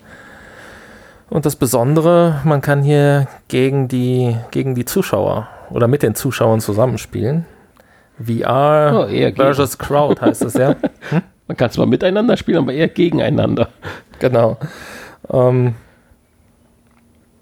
[1.34, 6.60] Und das Besondere, man kann hier gegen die, gegen die Zuschauer oder mit den Zuschauern
[6.60, 7.44] zusammenspielen.
[8.24, 10.76] VR oh, versus Crowd heißt es ja.
[11.10, 11.22] Hm?
[11.48, 13.70] Man kann zwar miteinander spielen, aber eher gegeneinander.
[14.20, 14.58] Genau.
[15.28, 15.74] Ähm,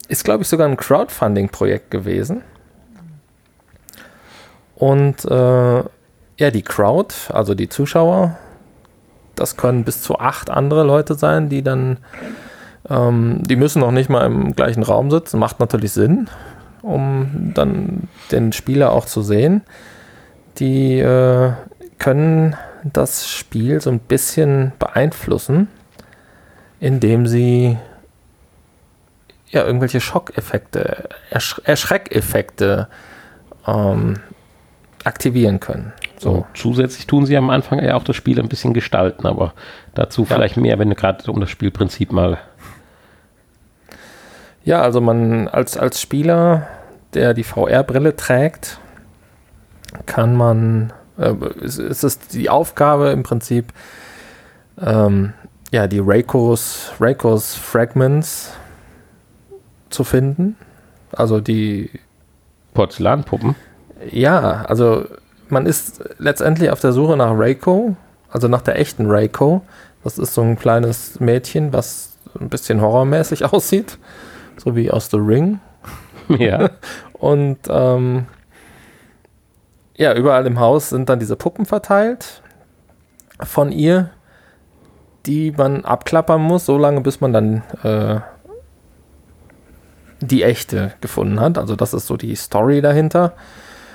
[0.09, 2.45] ist, glaube ich, sogar ein Crowdfunding-Projekt gewesen.
[4.75, 5.83] Und äh,
[6.39, 8.39] ja, die Crowd, also die Zuschauer,
[9.35, 11.99] das können bis zu acht andere Leute sein, die dann
[12.89, 16.29] ähm, die müssen noch nicht mal im gleichen Raum sitzen, macht natürlich Sinn,
[16.83, 19.63] um dann den Spieler auch zu sehen.
[20.59, 21.53] Die äh,
[21.99, 25.69] können das Spiel so ein bisschen beeinflussen,
[26.81, 27.79] indem sie
[29.49, 32.89] ja irgendwelche Schockeffekte, Ersch Erschreckeffekte
[33.67, 34.17] ähm,
[35.05, 35.93] aktivieren können.
[36.19, 36.47] So.
[36.55, 39.55] zusätzlich tun sie am Anfang ja auch das Spiel ein bisschen gestalten, aber
[39.95, 40.35] dazu ja.
[40.35, 42.39] vielleicht mehr, wenn du gerade um das Spielprinzip mal
[44.65, 46.69] ja, also man als, als Spieler,
[47.15, 48.79] der die VR-Brille trägt,
[50.07, 53.73] kann man, äh, ist, ist es die Aufgabe im Prinzip,
[54.81, 55.33] ähm,
[55.71, 58.53] ja, die Reikos, Reikos Fragments
[59.91, 60.57] zu finden.
[61.13, 61.91] Also die
[62.75, 63.55] Porzellanpuppen.
[64.11, 65.05] Ja, also
[65.49, 67.97] man ist letztendlich auf der Suche nach Reiko,
[68.31, 69.63] also nach der echten Reiko.
[70.05, 73.99] Das ist so ein kleines Mädchen, was ein bisschen horrormäßig aussieht
[74.57, 75.61] so wie aus The Ring.
[76.39, 76.71] Ja.
[77.15, 78.27] Und ähm,
[79.97, 82.43] ja, überall im Haus sind dann diese Puppen verteilt
[83.43, 84.11] von ihr,
[85.27, 88.21] die man abklappern muss, so lange bis man dann äh,
[90.21, 91.59] die echte gefunden hat.
[91.59, 93.35] Also das ist so die Story dahinter.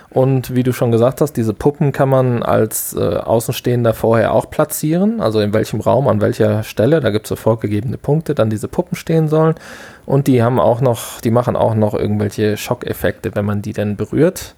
[0.10, 4.49] Und wie du schon gesagt hast, diese Puppen kann man als äh, Außenstehender vorher auch
[4.49, 5.20] platzieren.
[5.20, 7.01] Also in welchem Raum, an welcher Stelle.
[7.01, 9.55] Da gibt es so vorgegebene Punkte, dann diese Puppen stehen sollen.
[10.05, 13.97] Und die haben auch noch, die machen auch noch irgendwelche Schockeffekte, wenn man die denn
[13.97, 14.55] berührt.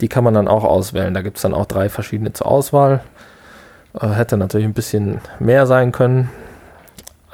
[0.00, 1.14] Die kann man dann auch auswählen.
[1.14, 3.00] Da gibt es dann auch drei verschiedene zur Auswahl.
[3.98, 6.30] Äh, hätte natürlich ein bisschen mehr sein können,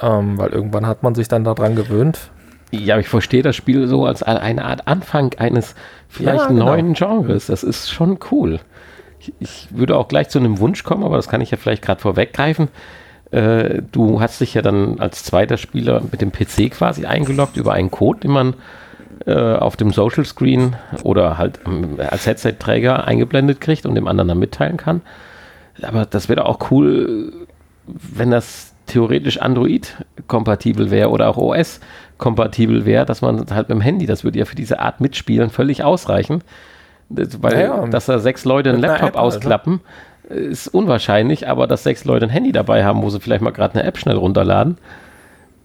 [0.01, 2.31] ähm, weil irgendwann hat man sich dann daran gewöhnt.
[2.71, 5.75] Ja, ich verstehe das Spiel so als eine Art Anfang eines
[6.07, 6.65] vielleicht ja, genau.
[6.65, 7.47] neuen Genres.
[7.47, 8.59] Das ist schon cool.
[9.19, 11.83] Ich, ich, würde auch gleich zu einem Wunsch kommen, aber das kann ich ja vielleicht
[11.83, 12.69] gerade vorweggreifen.
[13.31, 17.73] Äh, du hast dich ja dann als zweiter Spieler mit dem PC quasi eingeloggt über
[17.73, 18.55] einen Code, den man
[19.25, 21.59] äh, auf dem Social Screen oder halt
[21.97, 25.01] als Headset-Träger eingeblendet kriegt und dem anderen dann mitteilen kann.
[25.81, 27.33] Aber das wäre auch cool,
[27.85, 31.79] wenn das theoretisch Android-kompatibel wäre oder auch OS
[32.21, 35.49] kompatibel wäre, dass man halt mit dem Handy, das würde ja für diese Art Mitspielen
[35.49, 36.43] völlig ausreichen.
[37.09, 39.37] Weil, ja, dass da sechs Leute einen Laptop App, also.
[39.37, 39.81] ausklappen,
[40.29, 43.73] ist unwahrscheinlich, aber dass sechs Leute ein Handy dabei haben, wo sie vielleicht mal gerade
[43.73, 44.77] eine App schnell runterladen,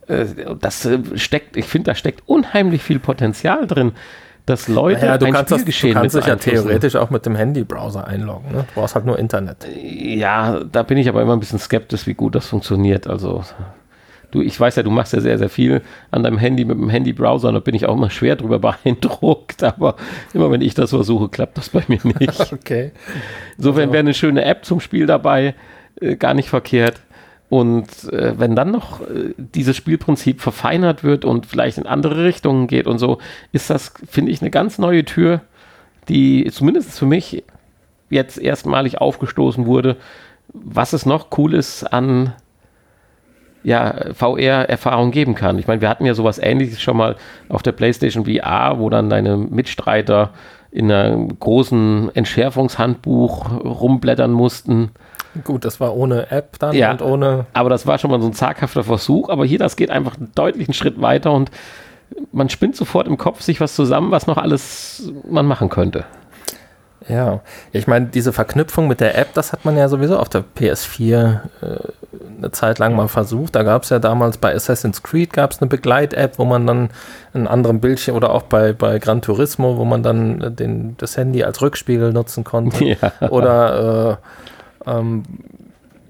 [0.09, 0.25] äh,
[0.61, 3.93] das äh, steckt, ich finde, da steckt unheimlich viel Potenzial drin,
[4.45, 7.27] dass Leute Naja, du ein kannst, das, du Spielgeschehen kannst dich ja theoretisch auch mit
[7.27, 8.53] dem Handy-Browser einloggen.
[8.53, 8.65] Ne?
[8.75, 9.67] Du brauchst halt nur Internet.
[9.77, 13.09] Ja, da bin ich aber immer ein bisschen skeptisch, wie gut das funktioniert.
[13.09, 13.45] Also,
[14.37, 16.89] du, ich weiß ja, du machst ja sehr, sehr viel an deinem Handy mit dem
[16.91, 19.97] Handy-Browser, und da bin ich auch immer schwer drüber beeindruckt, aber
[20.35, 22.53] immer wenn ich das versuche, klappt das bei mir nicht.
[22.53, 22.93] Okay.
[23.57, 25.55] Insofern Also- wäre eine schöne App zum Spiel dabei,
[26.01, 27.01] äh, gar nicht verkehrt.
[27.49, 32.67] Und äh, wenn dann noch äh, dieses Spielprinzip verfeinert wird und vielleicht in andere Richtungen
[32.67, 33.19] geht und so,
[33.53, 35.43] ist das, finde ich, eine ganz neue Tür,
[36.09, 37.45] die zumindest für mich
[38.11, 39.97] jetzt erstmalig aufgestoßen wurde,
[40.53, 42.33] was es noch Cooles an
[43.67, 45.59] ja, VR-Erfahrung geben kann.
[45.59, 47.17] Ich meine, wir hatten ja sowas ähnliches schon mal
[47.49, 50.31] auf der PlayStation VR, wo dann deine Mitstreiter
[50.71, 54.91] in einem großen Entschärfungshandbuch rumblättern mussten.
[55.43, 56.93] Gut, das war ohne App dann Ja.
[56.93, 57.47] und ohne.
[57.55, 59.31] Aber das war schon mal so ein zaghafter Versuch.
[59.31, 61.51] Aber hier, das geht einfach einen deutlichen Schritt weiter und
[62.31, 66.05] man spinnt sofort im Kopf sich was zusammen, was noch alles man machen könnte.
[67.09, 67.41] Ja,
[67.73, 71.41] ich meine, diese Verknüpfung mit der App, das hat man ja sowieso auf der PS4
[71.63, 71.77] äh,
[72.39, 73.55] eine Zeit lang mal versucht.
[73.55, 76.91] Da gab es ja damals bei Assassin's Creed gab es eine Begleit-App, wo man dann
[77.33, 81.17] einen anderen Bildschirm oder auch bei, bei Gran Turismo, wo man dann äh, den, das
[81.17, 82.85] Handy als Rückspiegel nutzen konnte.
[82.87, 83.29] Ja.
[83.31, 84.19] Oder
[84.87, 85.25] äh, ähm,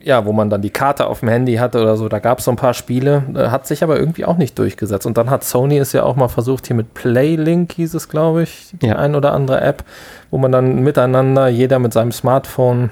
[0.07, 2.09] ja, wo man dann die Karte auf dem Handy hatte oder so.
[2.09, 5.05] Da gab es so ein paar Spiele, äh, hat sich aber irgendwie auch nicht durchgesetzt.
[5.05, 8.45] Und dann hat Sony es ja auch mal versucht, hier mit Playlink hieß es, glaube
[8.45, 8.97] ich, die Ja.
[8.97, 9.83] ein oder andere App,
[10.31, 12.91] wo man dann miteinander, jeder mit seinem Smartphone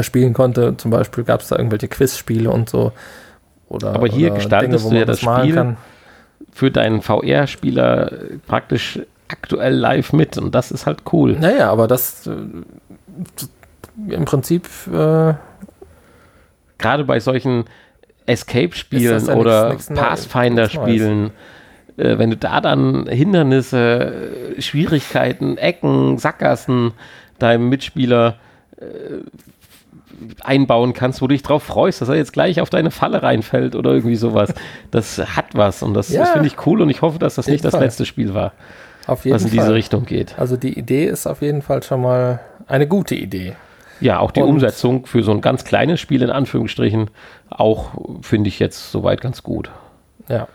[0.00, 0.74] spielen konnte.
[0.78, 2.92] Zum Beispiel gab es da irgendwelche Quizspiele und so.
[3.68, 5.76] Oder, Aber hier oder gestaltest wo du ja das Spiel
[6.52, 8.10] Für deinen VR-Spieler
[8.46, 8.98] praktisch
[9.28, 11.36] aktuell live mit und das ist halt cool.
[11.38, 12.30] Naja, aber das äh,
[14.08, 15.34] im Prinzip äh,
[16.84, 17.64] gerade bei solchen
[18.26, 21.30] Escape-Spielen oder Pathfinder-Spielen,
[21.96, 26.92] äh, wenn du da dann Hindernisse, äh, Schwierigkeiten, Ecken, Sackgassen
[27.38, 28.36] deinem Mitspieler
[28.78, 28.84] äh,
[30.42, 33.74] einbauen kannst, wo du dich drauf freust, dass er jetzt gleich auf deine Falle reinfällt
[33.74, 34.54] oder irgendwie sowas.
[34.90, 36.20] Das hat was und das, Ja.
[36.20, 37.82] das finde ich cool und ich hoffe, dass das nicht das Fall.
[37.82, 38.52] letzte Spiel war,
[39.06, 39.48] was in Fall.
[39.50, 40.38] diese Richtung geht.
[40.38, 43.54] Also die Idee ist auf jeden Fall schon mal eine gute Idee.
[44.00, 47.10] Ja, auch die Und- Umsetzung für so ein ganz kleines Spiel in Anführungsstrichen
[47.50, 47.90] auch
[48.22, 49.70] finde ich jetzt soweit ganz gut.
[50.28, 50.48] Ja.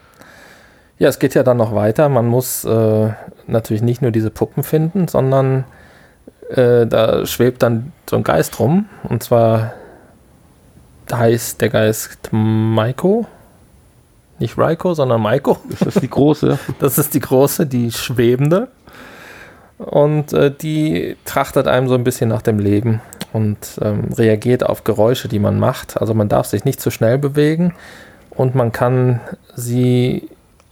[0.97, 2.09] Ja, es geht ja dann noch weiter.
[2.09, 3.09] Man muss äh,
[3.47, 5.63] natürlich nicht nur diese Puppen finden, sondern
[6.49, 8.89] äh, da schwebt dann so ein Geist rum.
[9.03, 9.73] Und zwar
[11.11, 13.25] heißt der Geist Maiko.
[14.39, 15.57] Nicht Raiko, sondern Maiko.
[15.69, 16.59] Ist das die große?
[16.79, 18.67] Das ist die große, die schwebende.
[19.77, 23.01] Und äh, die trachtet einem so ein bisschen nach dem Leben
[23.33, 25.99] und ähm, reagiert auf Geräusche, die man macht.
[25.99, 27.73] Also man darf sich nicht zu schnell bewegen
[28.31, 29.19] und man kann
[29.55, 30.29] sie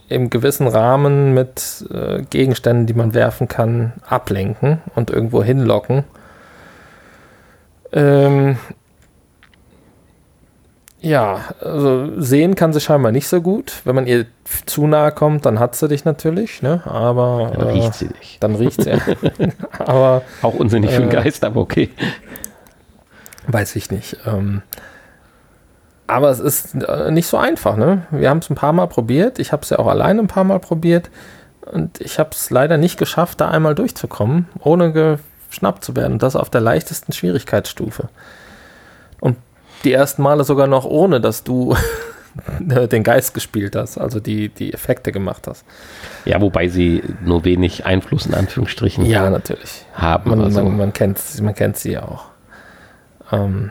[0.08, 6.04] im gewissen Rahmen mit äh, Gegenständen, die man werfen kann, ablenken und irgendwo hinlocken.
[7.92, 8.56] Ähm,
[11.00, 13.82] ja, also sehen kann sie scheinbar nicht so gut.
[13.84, 14.26] Wenn man ihr
[14.66, 16.82] zu nahe kommt, dann hat sie dich natürlich, ne?
[16.86, 18.38] Aber Dann äh, riecht sie dich.
[18.40, 18.92] dann riecht sie.
[19.78, 21.90] aber Auch unsinnig für einen äh, Geist, aber okay.
[23.48, 24.16] Weiß ich nicht.
[24.26, 24.62] Ähm,
[26.06, 28.06] aber es ist äh, nicht so einfach, ne?
[28.10, 29.38] Wir haben es ein paar Mal probiert.
[29.38, 31.10] Ich habe es ja auch alleine ein paar Mal probiert.
[31.70, 35.18] Und ich habe es leider nicht geschafft, da einmal durchzukommen, ohne
[35.50, 36.14] geschnappt zu werden.
[36.14, 38.08] Und das auf der leichtesten Schwierigkeitsstufe.
[39.20, 39.36] Und
[39.84, 41.76] die ersten Male sogar noch ohne, dass du
[42.58, 45.64] den Geist gespielt hast, also die, die Effekte gemacht hast.
[46.24, 49.84] Ja, wobei sie nur wenig Einfluss in Anführungsstrichen Ja, natürlich.
[49.92, 50.30] haben.
[50.30, 52.24] Man, also, man, man, kennt, man kennt sie ja auch.
[53.32, 53.70] Ähm,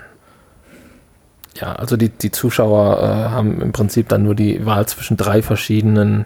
[1.55, 5.41] ja, also die, die Zuschauer äh, haben im Prinzip dann nur die Wahl zwischen drei
[5.41, 6.25] verschiedenen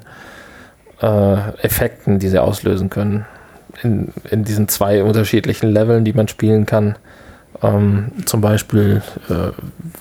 [1.01, 3.25] äh, Effekten, die sie auslösen können.
[3.83, 6.95] In, in diesen zwei unterschiedlichen Leveln, die man spielen kann.
[7.63, 9.51] Ähm, zum Beispiel, äh,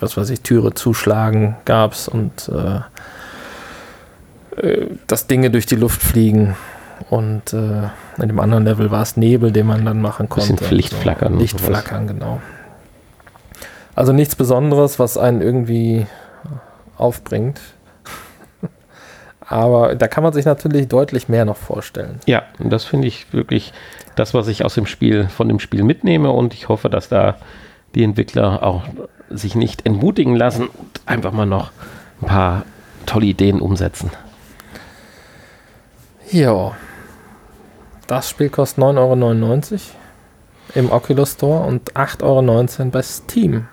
[0.00, 2.80] was weiß ich, Türe zuschlagen gab es und äh,
[4.60, 6.56] äh, dass Dinge durch die Luft fliegen.
[7.08, 7.88] Und äh,
[8.20, 10.54] in dem anderen Level war es Nebel, den man dann machen konnte.
[10.54, 12.40] Bisschen Lichtflackern und Lichtflackern, genau.
[13.95, 16.07] Also nichts Besonderes, was einen irgendwie
[16.97, 17.61] aufbringt.
[19.41, 22.20] Aber da kann man sich natürlich deutlich mehr noch vorstellen.
[22.26, 23.72] ja, und das finde ich wirklich
[24.14, 27.36] das, was ich aus dem Spiel, von dem Spiel mitnehme und ich hoffe, dass da
[27.97, 28.84] die Entwickler auch
[29.28, 31.72] sich nicht entmutigen lassen und einfach mal noch
[32.22, 32.64] ein paar
[33.07, 34.11] tolle Ideen umsetzen.
[36.30, 36.76] Ja.
[38.07, 39.80] Das Spiel kostet 9,99 Euro.
[40.74, 42.22] im Oculus Store und 8,19
[42.80, 43.68] Euro bei Steam.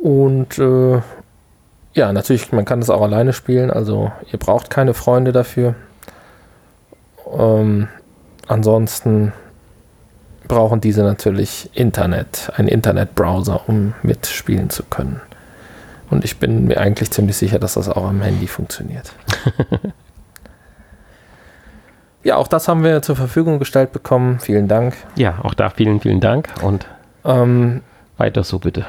[0.00, 1.00] Und äh,
[1.92, 5.74] ja, natürlich, man kann das auch alleine spielen, also ihr braucht keine Freunde dafür.
[7.36, 7.88] Ähm,
[8.46, 9.32] ansonsten
[10.48, 15.20] brauchen diese natürlich Internet, einen Internetbrowser, um mitspielen zu können.
[16.10, 19.12] Und ich bin mir eigentlich ziemlich sicher, dass das auch am Handy funktioniert.
[22.24, 24.40] ja, auch das haben wir zur Verfügung gestellt bekommen.
[24.40, 24.96] Vielen Dank.
[25.14, 26.86] Ja, auch da vielen, vielen Dank und
[27.24, 27.82] ähm,
[28.16, 28.86] weiter so bitte.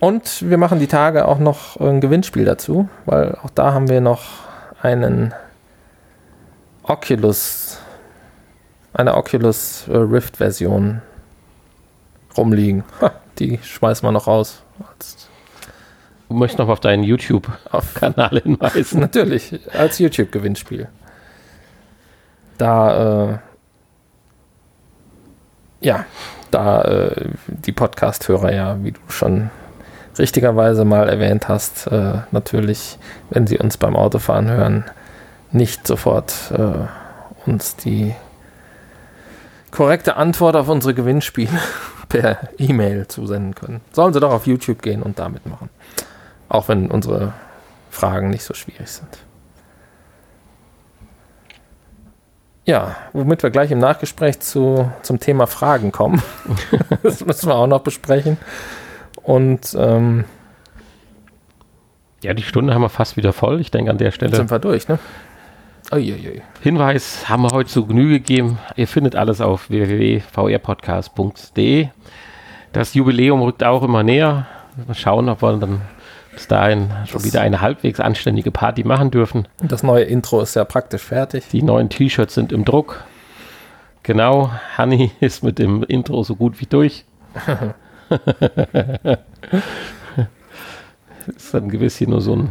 [0.00, 4.00] Und wir machen die Tage auch noch ein Gewinnspiel dazu, weil auch da haben wir
[4.00, 4.22] noch
[4.82, 5.32] einen
[6.82, 7.78] Oculus,
[8.92, 11.00] eine Oculus Rift Version
[12.36, 12.84] rumliegen.
[13.00, 14.62] Ha, die schmeißen wir noch raus.
[16.28, 19.00] Du möchtest noch auf deinen YouTube-Kanal hinweisen.
[19.00, 20.88] Natürlich, als YouTube-Gewinnspiel.
[22.58, 23.38] Da, äh,
[25.80, 26.04] ja,
[26.50, 29.50] da äh, die Podcast-Hörer ja, wie du schon
[30.18, 32.98] richtigerweise mal erwähnt hast, äh, natürlich,
[33.30, 34.84] wenn sie uns beim Autofahren hören,
[35.52, 38.14] nicht sofort äh, uns die
[39.70, 41.58] korrekte Antwort auf unsere Gewinnspiele
[42.08, 43.80] per E-Mail zusenden können.
[43.92, 45.70] Sollen sie doch auf YouTube gehen und damit machen.
[46.48, 47.32] Auch wenn unsere
[47.90, 49.18] Fragen nicht so schwierig sind.
[52.66, 56.22] Ja, womit wir gleich im Nachgespräch zu, zum Thema Fragen kommen.
[57.02, 58.38] das müssen wir auch noch besprechen.
[59.24, 60.24] Und ähm,
[62.22, 63.60] ja, die Stunde haben wir fast wieder voll.
[63.60, 64.34] Ich denke an der Stelle.
[64.36, 64.98] Sind wir durch, ne?
[65.92, 66.40] Uiuiui.
[66.62, 68.58] Hinweis haben wir heute zu Genüge gegeben.
[68.76, 71.88] Ihr findet alles auf www.vrpodcast.de.
[72.72, 74.46] Das Jubiläum rückt auch immer näher.
[74.86, 75.82] Mal schauen, ob wir dann
[76.32, 79.46] bis dahin schon das wieder eine halbwegs anständige Party machen dürfen.
[79.62, 81.44] Das neue Intro ist ja praktisch fertig.
[81.52, 83.04] Die neuen T-Shirts sind im Druck.
[84.02, 87.04] Genau, Hanni ist mit dem Intro so gut wie durch.
[91.26, 92.50] ist dann gewiss hier nur so ein.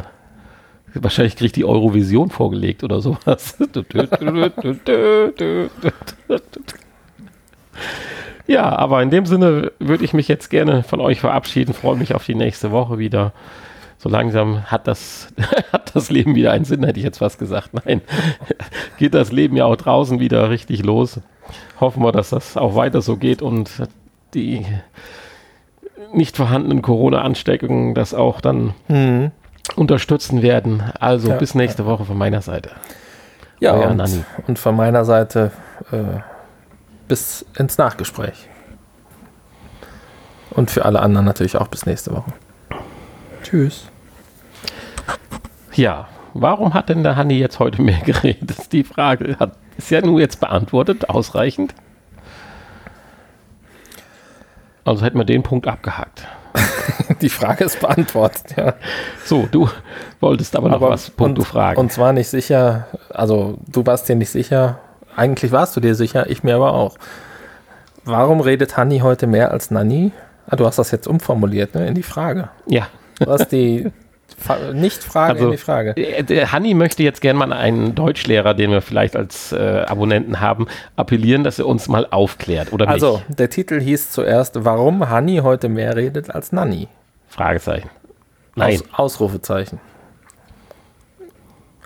[0.94, 3.56] Wahrscheinlich kriegt die Eurovision vorgelegt oder sowas.
[8.46, 11.74] ja, aber in dem Sinne würde ich mich jetzt gerne von euch verabschieden.
[11.74, 13.32] Freue mich auf die nächste Woche wieder.
[13.98, 15.28] So langsam hat das,
[15.72, 17.70] hat das Leben wieder einen Sinn, hätte ich jetzt fast gesagt.
[17.72, 18.02] Nein,
[18.98, 21.20] geht das Leben ja auch draußen wieder richtig los.
[21.80, 23.70] Hoffen wir, dass das auch weiter so geht und
[24.34, 24.64] die
[26.14, 29.30] nicht vorhandenen Corona-Ansteckungen das auch dann mhm.
[29.76, 30.82] unterstützen werden.
[31.00, 31.88] Also ja, bis nächste ja.
[31.88, 32.70] Woche von meiner Seite.
[33.60, 35.52] Ja, und, und, von meiner Seite
[35.90, 36.20] äh,
[37.08, 38.48] bis ins Nachgespräch.
[40.50, 42.32] Und für alle anderen natürlich auch bis nächste Woche.
[43.42, 43.86] Tschüss.
[45.74, 48.72] Ja, warum hat denn der Hanni jetzt heute mehr geredet?
[48.72, 49.36] Die Frage.
[49.38, 51.74] Hat, ist ja nur jetzt beantwortet, ausreichend.
[54.84, 56.26] Also hätten wir den Punkt abgehakt.
[57.20, 58.74] Die Frage ist beantwortet, ja.
[59.24, 59.68] So, du
[60.20, 61.80] wolltest aber noch aber was, Punkt, du fragen.
[61.80, 64.78] Und zwar nicht sicher, also du warst dir nicht sicher,
[65.16, 66.96] eigentlich warst du dir sicher, ich mir aber auch.
[68.04, 70.12] Warum redet Hanni heute mehr als Nanni?
[70.46, 72.50] Ah, du hast das jetzt umformuliert, ne, in die Frage.
[72.66, 72.86] Ja.
[73.18, 73.90] Du hast die
[74.72, 75.90] nicht Frage also, in die Frage.
[75.96, 80.66] Äh, Hanni möchte jetzt gerne mal einen Deutschlehrer, den wir vielleicht als äh, Abonnenten haben,
[80.96, 83.38] appellieren, dass er uns mal aufklärt, oder Also, nicht?
[83.38, 86.88] der Titel hieß zuerst, warum Hanni heute mehr redet als Nanni?
[87.28, 87.90] Fragezeichen.
[88.54, 88.80] Nein.
[88.92, 89.80] Aus, Ausrufezeichen.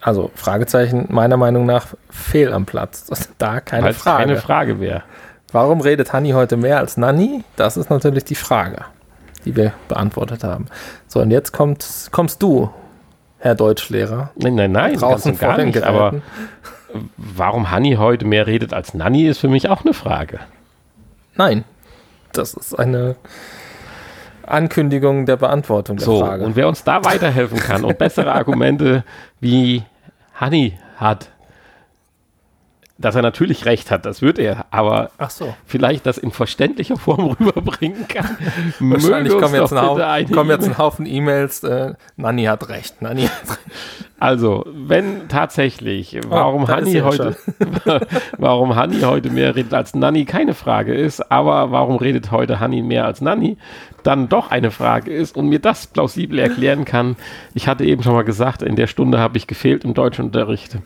[0.01, 3.07] Also, Fragezeichen meiner Meinung nach fehl am Platz.
[3.39, 4.25] Da keine Weil's Frage.
[4.25, 5.03] keine Frage wäre.
[5.51, 7.43] Warum redet Hanni heute mehr als Nanni?
[7.57, 8.85] Das ist natürlich die Frage
[9.49, 10.67] die wir beantwortet haben.
[11.07, 12.71] So, und jetzt kommt, kommst du,
[13.39, 14.31] Herr Deutschlehrer.
[14.37, 15.73] Nein, nein, nein, draußen gar nicht.
[15.73, 15.89] Geräten.
[15.89, 16.13] Aber
[17.17, 20.41] warum Hanni heute mehr redet als Nanni, ist für mich auch eine Frage.
[21.37, 21.65] Nein,
[22.33, 23.17] das ist eine
[24.47, 26.45] Ankündigung der Beantwortung der so, Frage.
[26.45, 29.03] Und wer uns da weiterhelfen kann und bessere Argumente
[29.41, 29.83] wie
[30.35, 31.31] Hanni hat,
[32.99, 35.55] dass er natürlich recht hat, das wird er, aber so.
[35.65, 38.37] vielleicht das in verständlicher Form rüberbringen kann.
[38.81, 43.51] Wahrscheinlich kommen jetzt, ein kommen jetzt ein Haufen E-Mails, äh, Nanni hat recht, Nanni hat
[43.51, 43.61] recht.
[44.21, 47.37] Also, wenn tatsächlich, warum oh, Hanni heute,
[48.37, 52.83] warum Hanni heute mehr redet als Nanni, keine Frage ist, aber warum redet heute Hanni
[52.83, 53.59] mehr als Nanni,
[54.03, 57.15] dann doch eine Frage ist und mir das plausibel erklären kann.
[57.55, 60.79] Ich hatte eben schon mal gesagt, in der Stunde habe ich gefehlt im Deutschunterricht.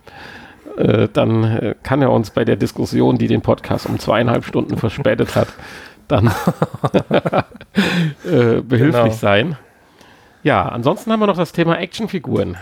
[0.77, 4.77] Äh, dann äh, kann er uns bei der Diskussion, die den Podcast um zweieinhalb Stunden
[4.79, 5.49] verspätet hat,
[6.09, 6.29] dann
[8.25, 9.11] äh, behilflich genau.
[9.11, 9.57] sein.
[10.43, 12.57] Ja, ansonsten haben wir noch das Thema Actionfiguren.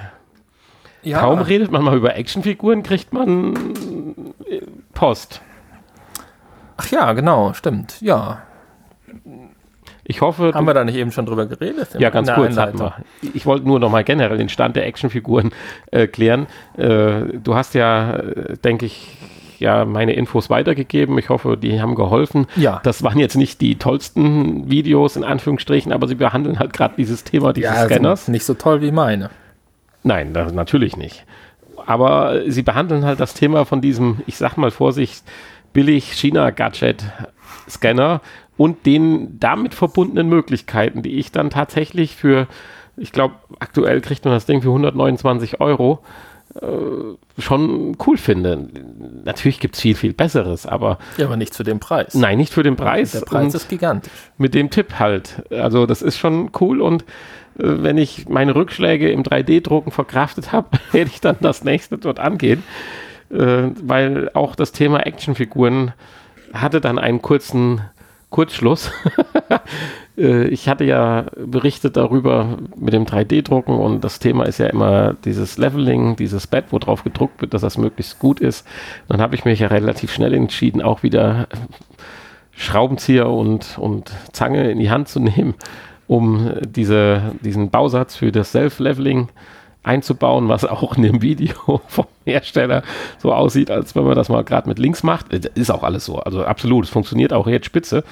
[1.02, 1.20] Ja.
[1.20, 3.54] Kaum redet man mal über Actionfiguren, kriegt man
[4.46, 4.60] äh,
[4.92, 5.40] Post.
[6.76, 8.00] Ach ja, genau, stimmt.
[8.00, 8.42] Ja.
[10.10, 10.50] Ich hoffe.
[10.52, 11.90] Haben wir da nicht eben schon drüber geredet?
[11.96, 12.56] Ja, ganz kurz.
[13.32, 15.52] Ich wollte nur noch mal generell den Stand der Actionfiguren
[15.92, 16.48] äh, klären.
[16.76, 19.16] Äh, du hast ja, äh, denke ich,
[19.60, 21.16] ja meine Infos weitergegeben.
[21.18, 22.48] Ich hoffe, die haben geholfen.
[22.56, 22.80] Ja.
[22.82, 27.22] Das waren jetzt nicht die tollsten Videos in Anführungsstrichen, aber sie behandeln halt gerade dieses
[27.22, 28.26] Thema dieses ja, Scanners.
[28.26, 29.30] Nicht so toll wie meine.
[30.02, 31.24] Nein, das, natürlich nicht.
[31.86, 35.22] Aber sie behandeln halt das Thema von diesem, ich sag mal Vorsicht,
[35.72, 38.20] billig China-Gadget-Scanner
[38.60, 42.46] und den damit verbundenen Möglichkeiten, die ich dann tatsächlich für,
[42.98, 46.00] ich glaube, aktuell kriegt man das Ding für 129 Euro,
[46.56, 46.60] äh,
[47.40, 48.68] schon cool finde.
[49.24, 50.98] Natürlich gibt es viel, viel Besseres, aber.
[51.16, 52.12] Ja, aber nicht zu dem Preis.
[52.12, 53.12] Nein, nicht für den Preis.
[53.12, 54.12] Der Preis ist gigantisch.
[54.36, 55.42] Mit dem Tipp halt.
[55.50, 57.06] Also, das ist schon cool und äh,
[57.56, 62.62] wenn ich meine Rückschläge im 3D-Drucken verkraftet habe, werde ich dann das nächste dort angehen.
[63.30, 65.94] Äh, weil auch das Thema Actionfiguren
[66.52, 67.80] hatte dann einen kurzen
[68.30, 68.90] Kurzschluss.
[70.18, 75.14] Äh, ich hatte ja berichtet darüber mit dem 3D-Drucken und das Thema ist ja immer
[75.24, 78.66] dieses Leveling, dieses Bett, wo drauf gedruckt wird, dass das möglichst gut ist.
[79.08, 81.46] Dann habe ich mich ja relativ schnell entschieden, auch wieder
[82.50, 85.54] Schraubenzieher und, und Zange in die Hand zu nehmen,
[86.06, 89.28] um diese, diesen Bausatz für das Self-Leveling
[89.82, 92.82] einzubauen, was auch in dem Video vom Hersteller
[93.18, 95.32] so aussieht, als wenn man das mal gerade mit links macht.
[95.32, 96.18] Äh, ist auch alles so.
[96.18, 96.84] Also absolut.
[96.84, 98.04] Es funktioniert auch jetzt spitze.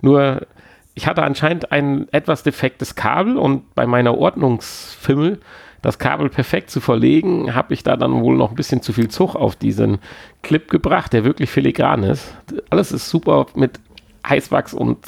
[0.00, 0.46] Nur
[0.94, 5.40] ich hatte anscheinend ein etwas defektes Kabel und bei meiner Ordnungsfimmel
[5.82, 9.08] das Kabel perfekt zu verlegen, habe ich da dann wohl noch ein bisschen zu viel
[9.08, 9.98] Zug auf diesen
[10.42, 12.34] Clip gebracht, der wirklich filigran ist.
[12.70, 13.78] Alles ist super mit
[14.26, 14.98] Heißwachs und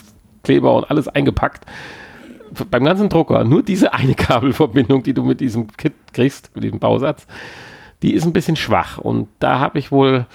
[0.44, 1.64] Kleber und alles eingepackt.
[2.70, 6.78] Beim ganzen Drucker, nur diese eine Kabelverbindung, die du mit diesem Kit kriegst, mit diesem
[6.78, 7.26] Bausatz,
[8.03, 8.99] die ist ein bisschen schwach.
[8.99, 10.26] Und da habe ich wohl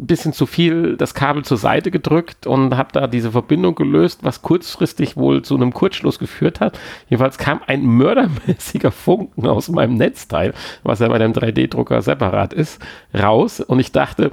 [0.00, 4.20] ein bisschen zu viel das Kabel zur Seite gedrückt und habe da diese Verbindung gelöst,
[4.24, 6.78] was kurzfristig wohl zu einem Kurzschluss geführt hat.
[7.08, 12.80] Jedenfalls kam ein mördermäßiger Funken aus meinem Netzteil, was ja bei dem 3D-Drucker separat ist,
[13.14, 14.32] raus und ich dachte,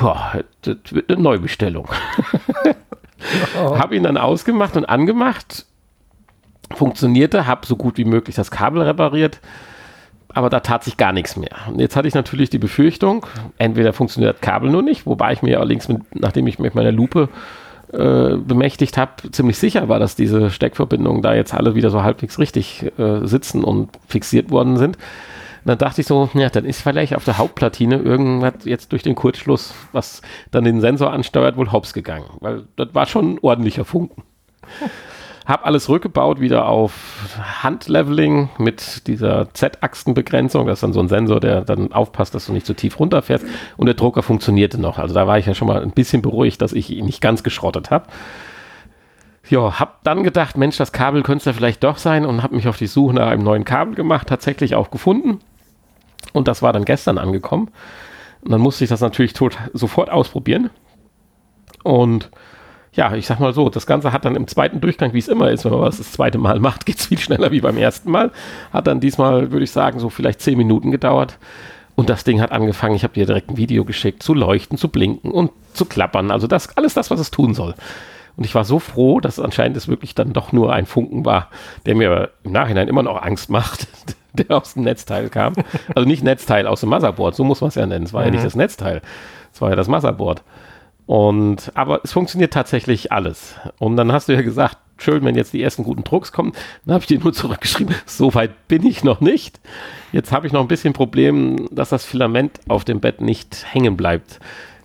[0.00, 1.88] boah, das wird eine Neubestellung.
[3.54, 5.66] Habe ihn dann ausgemacht und angemacht,
[6.74, 9.40] funktionierte, habe so gut wie möglich das Kabel repariert
[10.36, 11.56] aber da tat sich gar nichts mehr.
[11.66, 13.24] Und jetzt hatte ich natürlich die Befürchtung,
[13.56, 16.92] entweder funktioniert das Kabel nur nicht, wobei ich mir allerdings, mit, nachdem ich mit meiner
[16.92, 17.30] Lupe
[17.90, 22.38] äh, bemächtigt habe, ziemlich sicher war, dass diese Steckverbindungen da jetzt alle wieder so halbwegs
[22.38, 24.98] richtig äh, sitzen und fixiert worden sind.
[25.66, 29.02] Und dann dachte ich so, ja, dann ist vielleicht auf der Hauptplatine irgendwas jetzt durch
[29.02, 32.26] den Kurzschluss, was dann den Sensor ansteuert, wohl hops gegangen.
[32.38, 34.22] Weil das war schon ein ordentlicher Funken.
[35.44, 36.92] Habe alles rückgebaut wieder auf
[37.64, 40.68] Handleveling mit dieser Z-Achsenbegrenzung.
[40.68, 43.44] Das ist dann so ein Sensor, der dann aufpasst, dass du nicht zu tief runterfährst.
[43.76, 44.98] Und der Drucker funktionierte noch.
[45.00, 47.42] Also da war ich ja schon mal ein bisschen beruhigt, dass ich ihn nicht ganz
[47.42, 48.06] geschrottet habe.
[49.50, 52.54] Ja, hab dann gedacht, Mensch, das Kabel könnte es ja vielleicht doch sein und habe
[52.54, 55.40] mich auf die Suche nach einem neuen Kabel gemacht, tatsächlich auch gefunden.
[56.32, 57.70] Und das war dann gestern angekommen.
[58.42, 60.70] Und dann musste ich das natürlich tot, sofort ausprobieren.
[61.82, 62.30] Und
[62.92, 65.50] ja, ich sag mal so, das Ganze hat dann im zweiten Durchgang, wie es immer
[65.50, 68.10] ist, wenn man was das zweite Mal macht, geht es viel schneller wie beim ersten
[68.10, 68.32] Mal.
[68.72, 71.38] Hat dann diesmal, würde ich sagen, so vielleicht zehn Minuten gedauert.
[71.94, 74.88] Und das Ding hat angefangen, ich habe dir direkt ein Video geschickt, zu leuchten, zu
[74.88, 76.30] blinken und zu klappern.
[76.30, 77.74] Also das, alles das, was es tun soll.
[78.36, 81.48] Und ich war so froh, dass anscheinend es wirklich dann doch nur ein Funken war,
[81.86, 83.88] der mir im Nachhinein immer noch Angst macht,
[84.48, 85.54] der aus dem Netzteil kam.
[85.94, 88.04] Also nicht Netzteil aus dem Motherboard, so muss man es ja nennen.
[88.04, 88.26] Es war mhm.
[88.26, 89.02] ja nicht das Netzteil,
[89.52, 90.42] es war ja das Motherboard.
[91.06, 93.54] Und, aber es funktioniert tatsächlich alles.
[93.78, 96.52] Und dann hast du ja gesagt, schön, wenn jetzt die ersten guten Drucks kommen.
[96.84, 99.60] Dann habe ich dir nur zurückgeschrieben, so weit bin ich noch nicht.
[100.12, 103.96] Jetzt habe ich noch ein bisschen Problem, dass das Filament auf dem Bett nicht hängen
[103.96, 104.40] bleibt.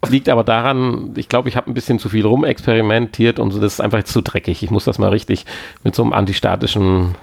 [0.10, 3.74] Liegt aber daran, ich glaube, ich habe ein bisschen zu viel rumexperimentiert und so, das
[3.74, 4.64] ist einfach zu dreckig.
[4.64, 5.46] Ich muss das mal richtig
[5.84, 7.16] mit so einem antistatischen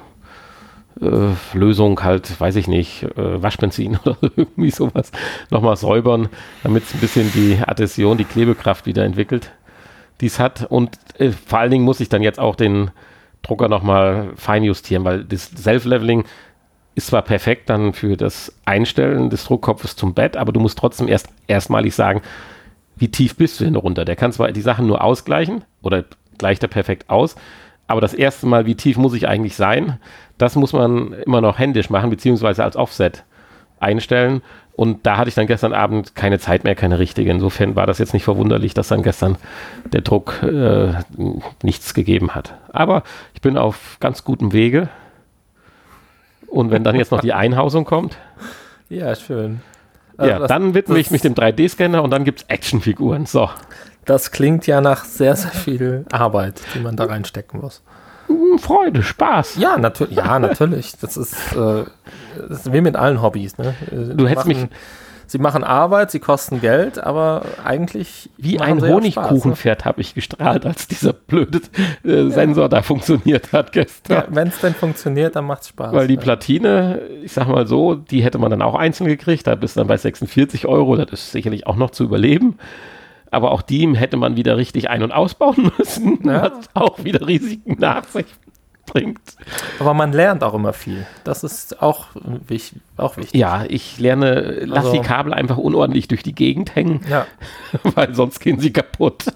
[1.01, 5.13] äh, Lösung halt, weiß ich nicht, äh, Waschbenzin oder irgendwie sowas
[5.51, 6.29] nochmal säubern,
[6.63, 9.53] damit es ein bisschen die Adhäsion, die Klebekraft wieder entwickelt,
[10.21, 10.67] die es hat.
[10.71, 12.91] Und äh, vor allen Dingen muss ich dann jetzt auch den
[13.43, 16.25] Drucker nochmal feinjustieren, weil das Self-Leveling
[16.95, 21.07] ist zwar perfekt dann für das Einstellen des Druckkopfes zum Bett, aber du musst trotzdem
[21.07, 22.23] erst erstmalig sagen,
[22.97, 24.05] wie tief bist du denn runter?
[24.05, 26.05] Der kann zwar die Sachen nur ausgleichen oder
[26.39, 27.37] gleicht er perfekt aus,
[27.89, 29.99] aber das erste Mal, wie tief muss ich eigentlich sein?
[30.37, 33.25] Das muss man immer noch händisch machen, beziehungsweise als Offset
[33.81, 34.43] einstellen.
[34.77, 37.31] Und da hatte ich dann gestern Abend keine Zeit mehr, keine richtige.
[37.31, 39.37] Insofern war das jetzt nicht verwunderlich, dass dann gestern
[39.93, 40.93] der Druck äh,
[41.63, 42.55] nichts gegeben hat.
[42.73, 43.03] Aber
[43.35, 44.89] ich bin auf ganz gutem Wege.
[46.47, 48.19] Und wenn dann jetzt noch die Einhausung kommt.
[48.89, 49.63] Ja, schön.
[50.19, 53.25] Also ja, dann widme ich mich dem 3D-Scanner und dann gibt es Actionfiguren.
[53.27, 53.49] So.
[54.05, 57.83] Das klingt ja nach sehr, sehr viel Arbeit, die man da reinstecken muss.
[58.27, 59.57] Hm, Freude, Spaß.
[59.57, 60.17] Ja, natürlich.
[60.17, 60.93] Ja, natürlich.
[61.01, 61.85] Das ist, äh,
[62.49, 63.57] das ist wie mit allen Hobbys.
[63.59, 63.75] Ne?
[63.91, 64.67] Äh, Du hättest mich-
[65.31, 68.31] Sie machen Arbeit, sie kosten Geld, aber eigentlich.
[68.39, 68.95] Wie ein Spaß, ne?
[68.95, 71.61] Honigkuchenpferd habe ich gestrahlt, als dieser blöde
[72.03, 74.25] äh, Sensor da funktioniert hat Ja, gestern.
[74.31, 75.93] Wenn es denn funktioniert, dann macht es Spaß.
[75.93, 76.21] Weil die ja.
[76.21, 79.47] Platine, ich sag mal so, die hätte man dann auch einzeln gekriegt.
[79.47, 80.97] Da bist du dann bei 46 Euro.
[80.97, 82.57] Das ist sicherlich auch noch zu überleben.
[83.31, 86.45] Aber auch die hätte man wieder richtig ein- und ausbauen müssen, Ja.
[86.45, 88.25] was auch wieder Risiken nach sich
[88.89, 89.21] bringt.
[89.79, 91.07] Aber man lernt auch immer viel.
[91.25, 92.07] Das ist auch,
[92.47, 93.39] wich, auch wichtig.
[93.41, 97.27] Ja, ich lerne, lass Also- die Kabel einfach unordentlich durch die Gegend hängen, Ja.
[97.95, 99.27] weil sonst gehen sie kaputt.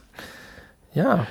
[0.95, 1.27] Ja.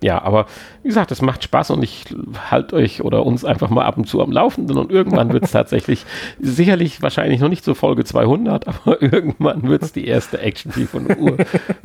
[0.00, 0.46] Ja, aber
[0.84, 2.04] wie gesagt, es macht Spaß und ich
[2.52, 5.50] halte euch oder uns einfach mal ab und zu am Laufenden und irgendwann wird es
[5.52, 6.06] tatsächlich,
[6.38, 11.08] sicherlich wahrscheinlich noch nicht so Folge 200, aber irgendwann wird es die erste Action von,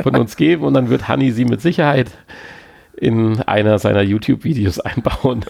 [0.04, 2.12] von uns geben und dann wird Hanni sie mit Sicherheit
[3.04, 5.46] in einer seiner YouTube-Videos einbauen.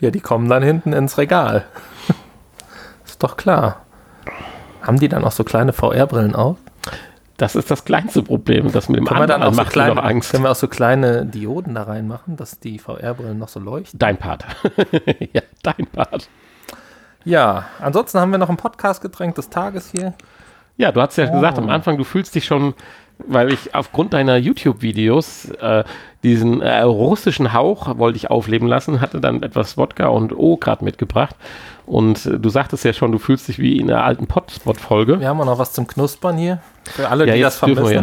[0.00, 1.64] Ja, die kommen dann hinten ins Regal.
[3.06, 3.86] Ist doch klar.
[4.82, 6.58] Haben die dann auch so kleine VR-Brillen auf?
[7.38, 9.66] Das ist das kleinste Problem, das mit dem Können wir dann anderen auch so macht
[9.76, 10.30] mir kleine, noch Angst.
[10.30, 13.98] können wir auch so kleine Dioden da reinmachen, dass die VR-Brillen noch so leuchten?
[13.98, 14.46] Dein Part.
[15.34, 16.30] ja, dein Part.
[17.26, 20.14] Ja, ansonsten haben wir noch ein Podcast-Getränk des Tages hier.
[20.78, 21.62] Ja, du hast ja gesagt Oh.
[21.62, 22.72] am Anfang, du fühlst dich schon,
[23.18, 25.84] weil ich aufgrund deiner YouTube-Videos äh,
[26.22, 30.84] diesen äh, russischen Hauch wollte ich aufleben lassen, hatte dann etwas Wodka und O gerade
[30.84, 31.34] mitgebracht.
[31.86, 35.20] Und äh, du sagtest ja schon, du fühlst dich wie in einer alten Potspot-Folge.
[35.20, 36.60] Wir haben auch noch was zum Knuspern hier.
[36.84, 37.94] Für alle, Ja, die das vermissen.
[37.94, 38.02] ja.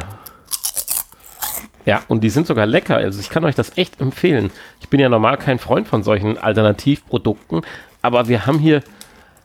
[1.86, 2.95] Ja, und die sind sogar lecker.
[2.95, 4.51] Also ich kann euch das echt empfehlen.
[4.80, 7.61] Ich bin ja normal kein Freund von solchen Alternativprodukten,
[8.01, 8.82] aber wir haben hier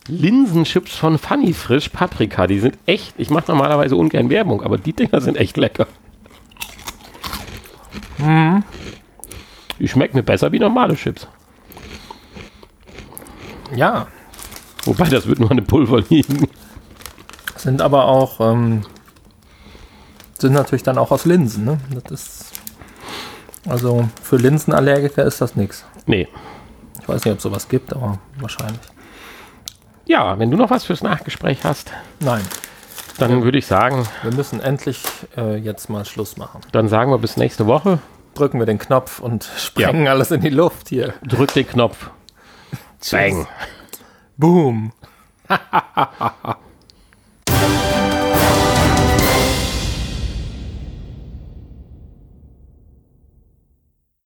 [0.09, 2.46] Linsenchips von Funny Frisch Paprika.
[2.46, 5.86] Die sind echt, ich mache normalerweise ungern Werbung, aber die Dinger sind echt lecker.
[9.78, 11.28] Die schmecken mir besser wie normale Chips.
[13.76, 14.09] Ja,
[14.88, 16.48] Wobei, das wird nur an dem Pulver liegen.
[17.56, 18.86] sind aber auch, ähm,
[20.38, 21.66] sind natürlich dann auch aus Linsen.
[21.66, 21.78] Ne?
[21.90, 22.52] Das ist,
[23.68, 25.84] also für Linsenallergiker ist das nichts.
[26.06, 26.26] Nee.
[27.02, 28.80] Ich weiß nicht, ob es sowas gibt, aber wahrscheinlich.
[30.09, 32.40] Ja, wenn du noch was fürs Nachgespräch hast, Nein,
[33.18, 35.02] dann würde ich sagen, wir müssen endlich
[35.36, 36.62] äh, jetzt mal Schluss machen.
[36.72, 37.98] dann sagen wir bis nächste Woche.
[38.34, 41.12] Drücken wir den Knopf und sprengen alles in die Luft hier.
[41.22, 42.11] Drück den Knopf.
[43.11, 43.46] Bang.
[44.38, 44.92] Boom.